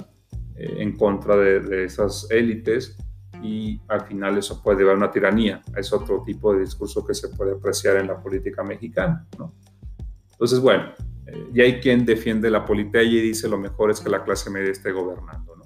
eh, 0.57 0.77
en 0.79 0.97
contra 0.97 1.37
de, 1.37 1.85
esas 1.85 2.31
élites 2.31 2.97
y 3.43 3.79
al 3.89 4.07
final 4.07 4.39
eso 4.39 4.63
puede 4.63 4.79
llevar 4.79 4.95
a 4.95 4.97
una 4.97 5.11
tiranía. 5.11 5.61
Es 5.77 5.93
otro 5.93 6.23
tipo 6.25 6.55
de 6.55 6.61
discurso 6.61 7.05
que 7.05 7.13
se 7.13 7.29
puede 7.29 7.53
apreciar 7.53 7.97
en 7.97 8.07
la 8.07 8.23
política 8.23 8.65
mexicana. 8.65 9.27
¿no? 9.39 9.53
Entonces, 10.33 10.61
bueno, 10.61 10.95
eh, 11.27 11.51
y 11.53 11.61
hay 11.61 11.79
quien 11.79 12.07
defiende 12.07 12.49
la 12.49 12.65
politeia 12.65 13.03
y 13.03 13.21
dice 13.21 13.51
lo 13.51 13.59
mejor 13.59 13.91
es 13.91 14.01
que 14.01 14.09
la 14.09 14.25
clase 14.25 14.49
media 14.49 14.71
esté 14.71 14.93
gobernando. 14.93 15.57
¿no? 15.57 15.65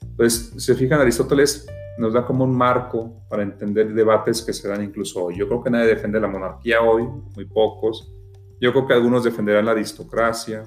Entonces, 0.00 0.54
se 0.56 0.74
fijan, 0.74 1.02
Aristóteles 1.02 1.66
nos 1.98 2.12
da 2.12 2.24
como 2.24 2.44
un 2.44 2.56
marco 2.56 3.26
para 3.28 3.42
entender 3.42 3.92
debates 3.92 4.42
que 4.42 4.52
se 4.52 4.68
dan 4.68 4.82
incluso 4.82 5.24
hoy. 5.24 5.36
Yo 5.36 5.48
creo 5.48 5.62
que 5.62 5.70
nadie 5.70 5.88
defiende 5.88 6.20
la 6.20 6.28
monarquía 6.28 6.80
hoy, 6.80 7.02
muy 7.34 7.44
pocos. 7.44 8.12
Yo 8.60 8.72
creo 8.72 8.86
que 8.86 8.94
algunos 8.94 9.24
defenderán 9.24 9.66
la 9.66 9.72
aristocracia, 9.72 10.64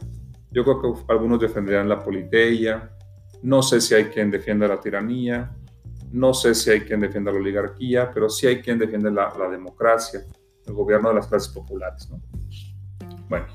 yo 0.52 0.64
creo 0.64 0.82
que 0.82 1.12
algunos 1.12 1.40
defenderán 1.40 1.88
la 1.88 2.04
politeia, 2.04 2.92
no 3.42 3.64
sé 3.64 3.80
si 3.80 3.96
hay 3.96 4.06
quien 4.06 4.30
defienda 4.30 4.68
la 4.68 4.80
tiranía, 4.80 5.56
no 6.12 6.34
sé 6.34 6.54
si 6.54 6.70
hay 6.70 6.82
quien 6.82 7.00
defienda 7.00 7.32
la 7.32 7.40
oligarquía, 7.40 8.12
pero 8.14 8.30
sí 8.30 8.48
hay 8.48 8.62
quien 8.62 8.78
defiende 8.78 9.10
la, 9.10 9.32
democracia, 9.50 10.22
el 10.66 10.74
gobierno 10.74 11.10
de 11.10 11.16
las 11.16 11.28
clases 11.28 11.50
populares. 11.50 12.10
¿no? 12.10 12.22
Bueno, 13.30 13.48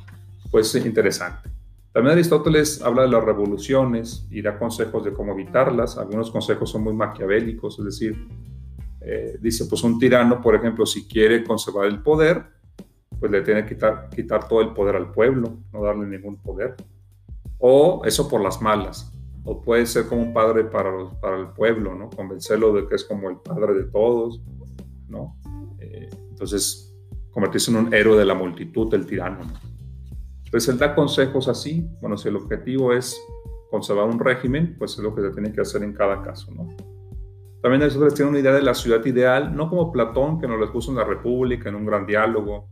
pues 0.51 0.75
interesante. 0.77 1.56
También 1.97 2.13
Aristóteles 2.13 2.83
habla 2.83 3.05
de 3.05 3.09
las 3.09 3.25
revoluciones 3.25 4.27
y 4.31 4.43
da 4.43 4.59
consejos 4.59 5.03
de 5.03 5.15
cómo 5.15 5.33
evitarlas. 5.33 5.97
Algunos 5.97 6.31
consejos 6.31 6.69
son 6.69 6.85
muy 6.85 6.93
maquiavélicos, 6.93 7.79
es 7.79 7.85
decir, 7.87 8.29
eh, 9.01 9.39
dice, 9.41 9.65
pues 9.65 9.83
un 9.83 9.99
tirano, 9.99 10.43
por 10.43 10.55
ejemplo, 10.55 10.85
si 10.85 11.09
quiere 11.09 11.43
conservar 11.43 11.87
el 11.87 12.03
poder, 12.03 12.45
pues 13.19 13.33
le 13.33 13.41
tiene 13.41 13.65
que 13.65 13.79
quitar, 14.15 14.47
todo 14.47 14.61
el 14.61 14.75
poder 14.75 14.97
al 14.97 15.11
pueblo, 15.11 15.57
no 15.73 15.83
darle 15.83 16.05
ningún 16.05 16.37
poder. 16.37 16.75
O 17.57 18.03
eso 18.05 18.29
por 18.29 18.43
las 18.43 18.61
malas. 18.61 19.11
O 19.45 19.63
puede 19.63 19.87
ser 19.87 20.07
como 20.07 20.21
un 20.21 20.35
padre 20.35 20.65
para, 20.65 20.91
el 20.91 21.47
pueblo, 21.57 21.95
¿no? 21.95 22.11
Convencerlo 22.11 22.75
de 22.75 22.87
que 22.87 22.97
es 22.97 23.05
como 23.05 23.31
el 23.31 23.39
padre 23.39 23.73
de 23.73 23.85
todos, 23.85 24.43
¿no? 25.09 25.39
Eh, 25.79 26.11
entonces, 26.29 26.95
convertirse 27.31 27.71
en 27.71 27.79
un 27.79 27.95
héroe 27.95 28.19
de 28.19 28.27
la 28.27 28.35
multitud, 28.35 28.93
el 28.93 29.07
tirano, 29.07 29.39
¿no? 29.45 29.76
Entonces, 30.47 30.77
consejos 30.95 31.49
así. 31.49 31.87
Bueno, 32.01 32.17
si 32.17 32.29
el 32.29 32.37
objetivo 32.37 32.93
es 32.93 33.21
conservar 33.71 34.09
un 34.09 34.19
régimen, 34.19 34.77
pues 34.79 34.93
es 34.93 34.99
lo 35.01 35.15
que 35.15 35.23
se 35.23 35.31
tiene 35.31 35.53
que 35.53 35.61
hacer 35.61 35.83
en 35.83 35.93
cada 35.93 36.23
caso, 36.23 36.53
¿no? 36.53 36.75
También 37.61 37.83
nosotros 37.83 38.15
tienen 38.15 38.31
una 38.31 38.39
idea 38.39 38.53
de 38.53 38.63
la 38.63 38.75
ciudad 38.75 39.05
ideal, 39.05 39.55
no 39.57 39.69
como 39.69 39.91
Platón, 39.91 40.39
que 40.39 40.47
nos 40.47 40.61
la 40.61 40.71
puso 40.71 40.93
en 40.93 40.99
la 40.99 41.05
República, 41.05 41.69
en 41.69 41.75
un 41.75 41.85
gran 41.85 42.07
diálogo, 42.07 42.69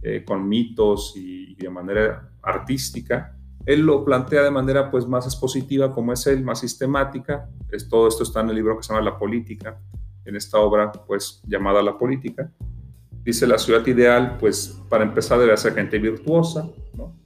eh, 0.00 0.24
con 0.24 0.48
mitos 0.48 1.12
y, 1.16 1.54
de 1.54 1.68
manera 1.68 2.30
artística. 2.40 3.36
Él 3.66 3.80
lo 3.80 4.04
plantea 4.04 4.42
de 4.42 4.50
manera 4.50 4.90
pues 4.90 5.06
más 5.06 5.26
expositiva 5.26 5.92
como 5.92 6.14
es 6.14 6.26
él, 6.26 6.42
más 6.42 6.60
sistemática. 6.60 7.50
Es, 7.70 7.88
todo 7.88 8.08
esto 8.08 8.22
está 8.22 8.40
en 8.40 8.48
el 8.48 8.54
libro 8.54 8.76
que 8.76 8.84
se 8.84 8.92
llama 8.94 9.04
La 9.04 9.18
Política, 9.18 9.78
en 10.24 10.36
esta 10.36 10.58
obra 10.58 10.92
pues 10.92 11.42
llamada 11.46 11.82
La 11.82 11.98
Política. 11.98 12.50
Dice 13.22 13.46
la 13.46 13.58
ciudad 13.58 13.86
ideal, 13.86 14.38
pues 14.40 14.80
para 14.88 15.04
empezar 15.04 15.38
debe 15.40 15.56
ser 15.58 15.74
gente 15.74 15.98
virtuosa, 15.98 16.70
¿no? 16.94 17.17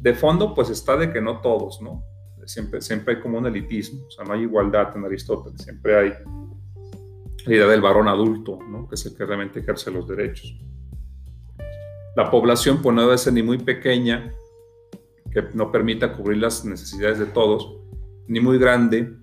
De 0.00 0.14
fondo 0.14 0.54
pues 0.54 0.70
está 0.70 0.96
de 0.96 1.12
que 1.12 1.20
no 1.20 1.40
todos, 1.40 1.80
¿no? 1.82 2.04
Siempre, 2.46 2.80
siempre 2.80 3.14
hay 3.14 3.20
como 3.20 3.38
un 3.38 3.46
elitismo, 3.46 4.06
o 4.06 4.10
sea, 4.10 4.24
no 4.24 4.32
hay 4.32 4.42
igualdad 4.42 4.96
en 4.96 5.04
Aristóteles, 5.04 5.62
siempre 5.62 5.96
hay 5.96 6.12
la 7.46 7.54
idea 7.54 7.66
del 7.66 7.80
varón 7.80 8.08
adulto, 8.08 8.58
¿no? 8.68 8.88
Que 8.88 8.94
es 8.96 9.06
el 9.06 9.16
que 9.16 9.24
realmente 9.24 9.60
ejerce 9.60 9.90
los 9.90 10.08
derechos 10.08 10.58
la 12.16 12.30
población 12.30 12.82
pues 12.82 12.94
no 12.94 13.02
debe 13.02 13.18
ser 13.18 13.32
ni 13.32 13.42
muy 13.42 13.58
pequeña, 13.58 14.34
que 15.30 15.42
no 15.54 15.70
permita 15.70 16.12
cubrir 16.12 16.38
las 16.38 16.64
necesidades 16.64 17.18
de 17.18 17.26
todos, 17.26 17.76
ni 18.26 18.40
muy 18.40 18.58
grande, 18.58 19.16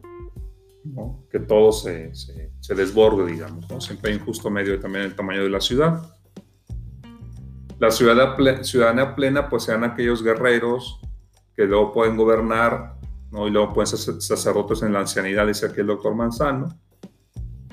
que 1.30 1.40
todo 1.40 1.72
se, 1.74 2.16
se, 2.16 2.76
desborde, 2.76 3.30
digamos. 3.30 3.70
¿no? 3.70 3.82
Siempre 3.82 4.12
hay 4.12 4.18
un 4.18 4.26
justo 4.26 4.50
medio 4.50 4.80
también 4.80 5.04
el 5.06 5.16
tamaño 5.16 5.44
de 5.44 5.50
la 5.50 5.60
ciudad. 5.60 6.17
La 7.80 7.92
ciudadana 7.92 9.16
plena, 9.16 9.50
pues 9.50 9.64
sean 9.64 9.84
aquellos 9.84 10.24
guerreros 10.24 11.00
que 11.56 11.66
luego 11.66 11.92
pueden 11.92 12.18
gobernar, 12.18 12.96
¿no? 13.32 13.48
y 13.48 13.52
luego 13.52 13.74
pueden 13.74 13.88
ser 13.88 14.22
sacerdotes 14.22 14.82
en 14.84 14.94
la 14.94 15.00
ancianidad, 15.00 15.48
dice 15.48 15.68
aquí 15.68 15.82
el 15.82 15.88
doctor 15.88 16.16
Manzano. 16.16 16.68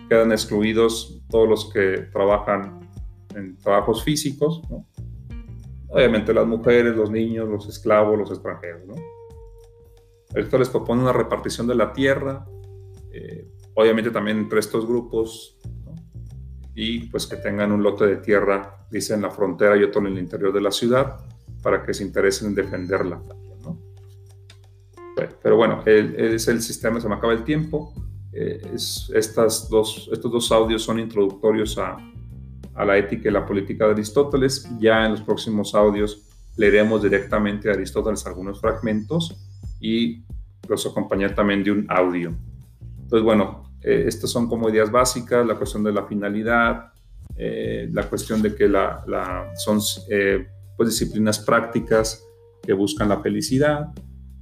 Quedan 0.09 0.33
excluidos 0.33 1.23
todos 1.31 1.49
los 1.49 1.73
que 1.73 2.09
trabajan 2.13 2.81
en 3.35 3.57
trabajos 3.59 4.05
físicos, 4.05 4.63
¿no? 4.71 4.87
Obviamente 5.95 6.35
las 6.35 6.47
mujeres, 6.47 6.97
los 6.97 7.09
niños, 7.09 7.49
los 7.49 7.69
esclavos, 7.69 8.19
los 8.19 8.29
extranjeros. 8.31 8.85
¿no? 8.85 8.95
Esto 10.35 10.59
les 10.59 10.69
propone 10.69 11.03
una 11.03 11.13
repartición 11.13 11.69
de 11.69 11.77
la 11.77 11.93
tierra, 11.93 12.45
eh, 13.13 13.49
obviamente 13.75 14.11
también 14.11 14.39
entre 14.39 14.59
estos 14.59 14.89
grupos, 14.89 15.57
y 16.75 17.01
pues 17.09 17.27
que 17.27 17.37
tengan 17.37 17.73
un 17.73 17.83
lote 17.83 18.07
de 18.07 18.17
tierra, 18.17 18.87
dice 18.91 19.15
en 19.15 19.23
la 19.23 19.31
frontera 19.31 19.77
y 19.77 19.83
otro 19.83 20.01
en 20.01 20.09
el 20.09 20.19
interior 20.19 20.53
de 20.53 20.61
la 20.61 20.71
ciudad, 20.71 21.19
para 21.63 21.83
que 21.83 21.95
se 21.95 22.05
interesen 22.05 22.49
en 22.49 22.55
defenderla. 22.55 23.21
Pero 25.43 25.57
bueno, 25.57 25.83
es 25.85 26.49
el 26.49 26.61
sistema, 26.61 27.01
se 27.01 27.09
me 27.09 27.15
acaba 27.15 27.33
el 27.33 27.45
tiempo. 27.45 27.93
Eh, 28.33 28.61
es, 28.75 29.11
estas 29.15 29.69
dos, 29.69 30.09
estos 30.13 30.33
dos 30.33 30.51
audios 30.51 30.83
son 30.83 30.99
introductorios 30.99 31.79
a, 31.79 31.97
a 32.75 32.85
la 32.85 32.99
ética 32.99 33.29
y 33.29 33.33
la 33.33 33.47
política 33.47 33.87
de 33.87 33.93
Aristóteles. 33.93 34.69
Ya 34.81 35.05
en 35.05 35.13
los 35.13 35.21
próximos 35.21 35.75
audios 35.75 36.27
leeremos 36.57 37.03
directamente 37.03 37.71
a 37.71 37.75
Aristóteles 37.75 38.27
algunos 38.27 38.61
fragmentos 38.61 39.37
y 39.81 40.25
los 40.69 40.85
acompañar 40.87 41.35
también 41.35 41.63
de 41.63 41.71
un 41.71 41.87
audio. 41.89 42.35
Entonces, 43.03 43.23
bueno, 43.23 43.64
eh, 43.85 44.05
estas 44.07 44.31
son 44.31 44.49
como 44.49 44.71
ideas 44.71 44.91
básicas, 44.91 45.47
la 45.47 45.57
cuestión 45.57 45.85
de 45.85 45.93
la 45.93 46.05
finalidad, 46.05 46.93
eh, 47.37 47.89
la 47.93 48.09
cuestión 48.09 48.41
de 48.41 48.55
que 48.55 48.69
la, 48.69 49.53
son 49.57 49.79
eh, 50.11 50.47
pues 50.77 50.89
disciplinas 50.89 51.39
prácticas 51.39 52.25
que 52.63 52.73
buscan 52.73 53.09
la 53.11 53.21
felicidad, 53.21 53.93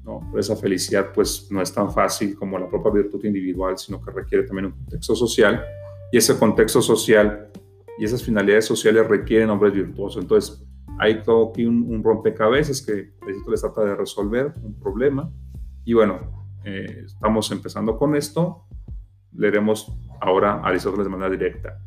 ¿no? 0.05 0.21
Pero 0.31 0.41
esa 0.41 0.57
felicidad 0.57 1.13
pues 1.13 1.49
no 1.51 1.61
es 1.61 1.73
tan 1.73 1.93
fácil 1.93 2.37
como 2.37 2.59
la 2.59 2.69
propia 2.69 3.03
virtud 3.03 3.25
individual, 3.25 3.77
sino 3.77 4.01
que 4.01 4.11
requiere 4.13 4.45
también 4.45 4.67
un 4.67 4.73
contexto 4.73 5.17
social 5.17 5.65
y 6.13 6.19
ese 6.19 6.39
contexto 6.39 6.81
social 6.81 7.51
y 7.99 8.05
esas 8.05 8.23
finalidades 8.23 8.67
sociales 8.67 9.09
requieren 9.09 9.51
hombres 9.51 9.73
virtuosos. 9.73 10.23
Entonces, 10.23 10.65
hay 10.99 11.23
todo 11.23 11.51
aquí 11.51 11.65
un, 11.65 12.03
rompecabezas 12.05 12.83
que 12.83 13.13
les 13.49 13.61
trata 13.61 13.85
de 13.85 13.97
resolver 13.97 14.53
un 14.63 14.79
problema. 14.79 15.31
Y 15.85 15.95
bueno, 15.95 16.47
eh, 16.65 17.03
estamos 17.07 17.51
empezando 17.51 17.97
con 17.97 18.15
esto. 18.15 18.67
Leeremos 19.35 19.93
ahora 20.21 20.55
a 20.55 20.69
Aristóteles 20.69 21.07
de 21.07 21.11
manera 21.11 21.31
directa. 21.31 21.79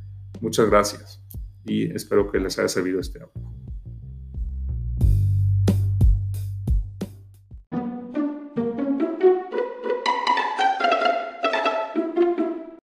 Muchas 0.41 0.69
gracias 0.69 1.23
y 1.65 1.91
espero 1.95 2.31
que 2.31 2.39
les 2.39 2.57
haya 2.59 2.67
servido 2.67 2.99
este 2.99 3.21
audio. 3.21 3.54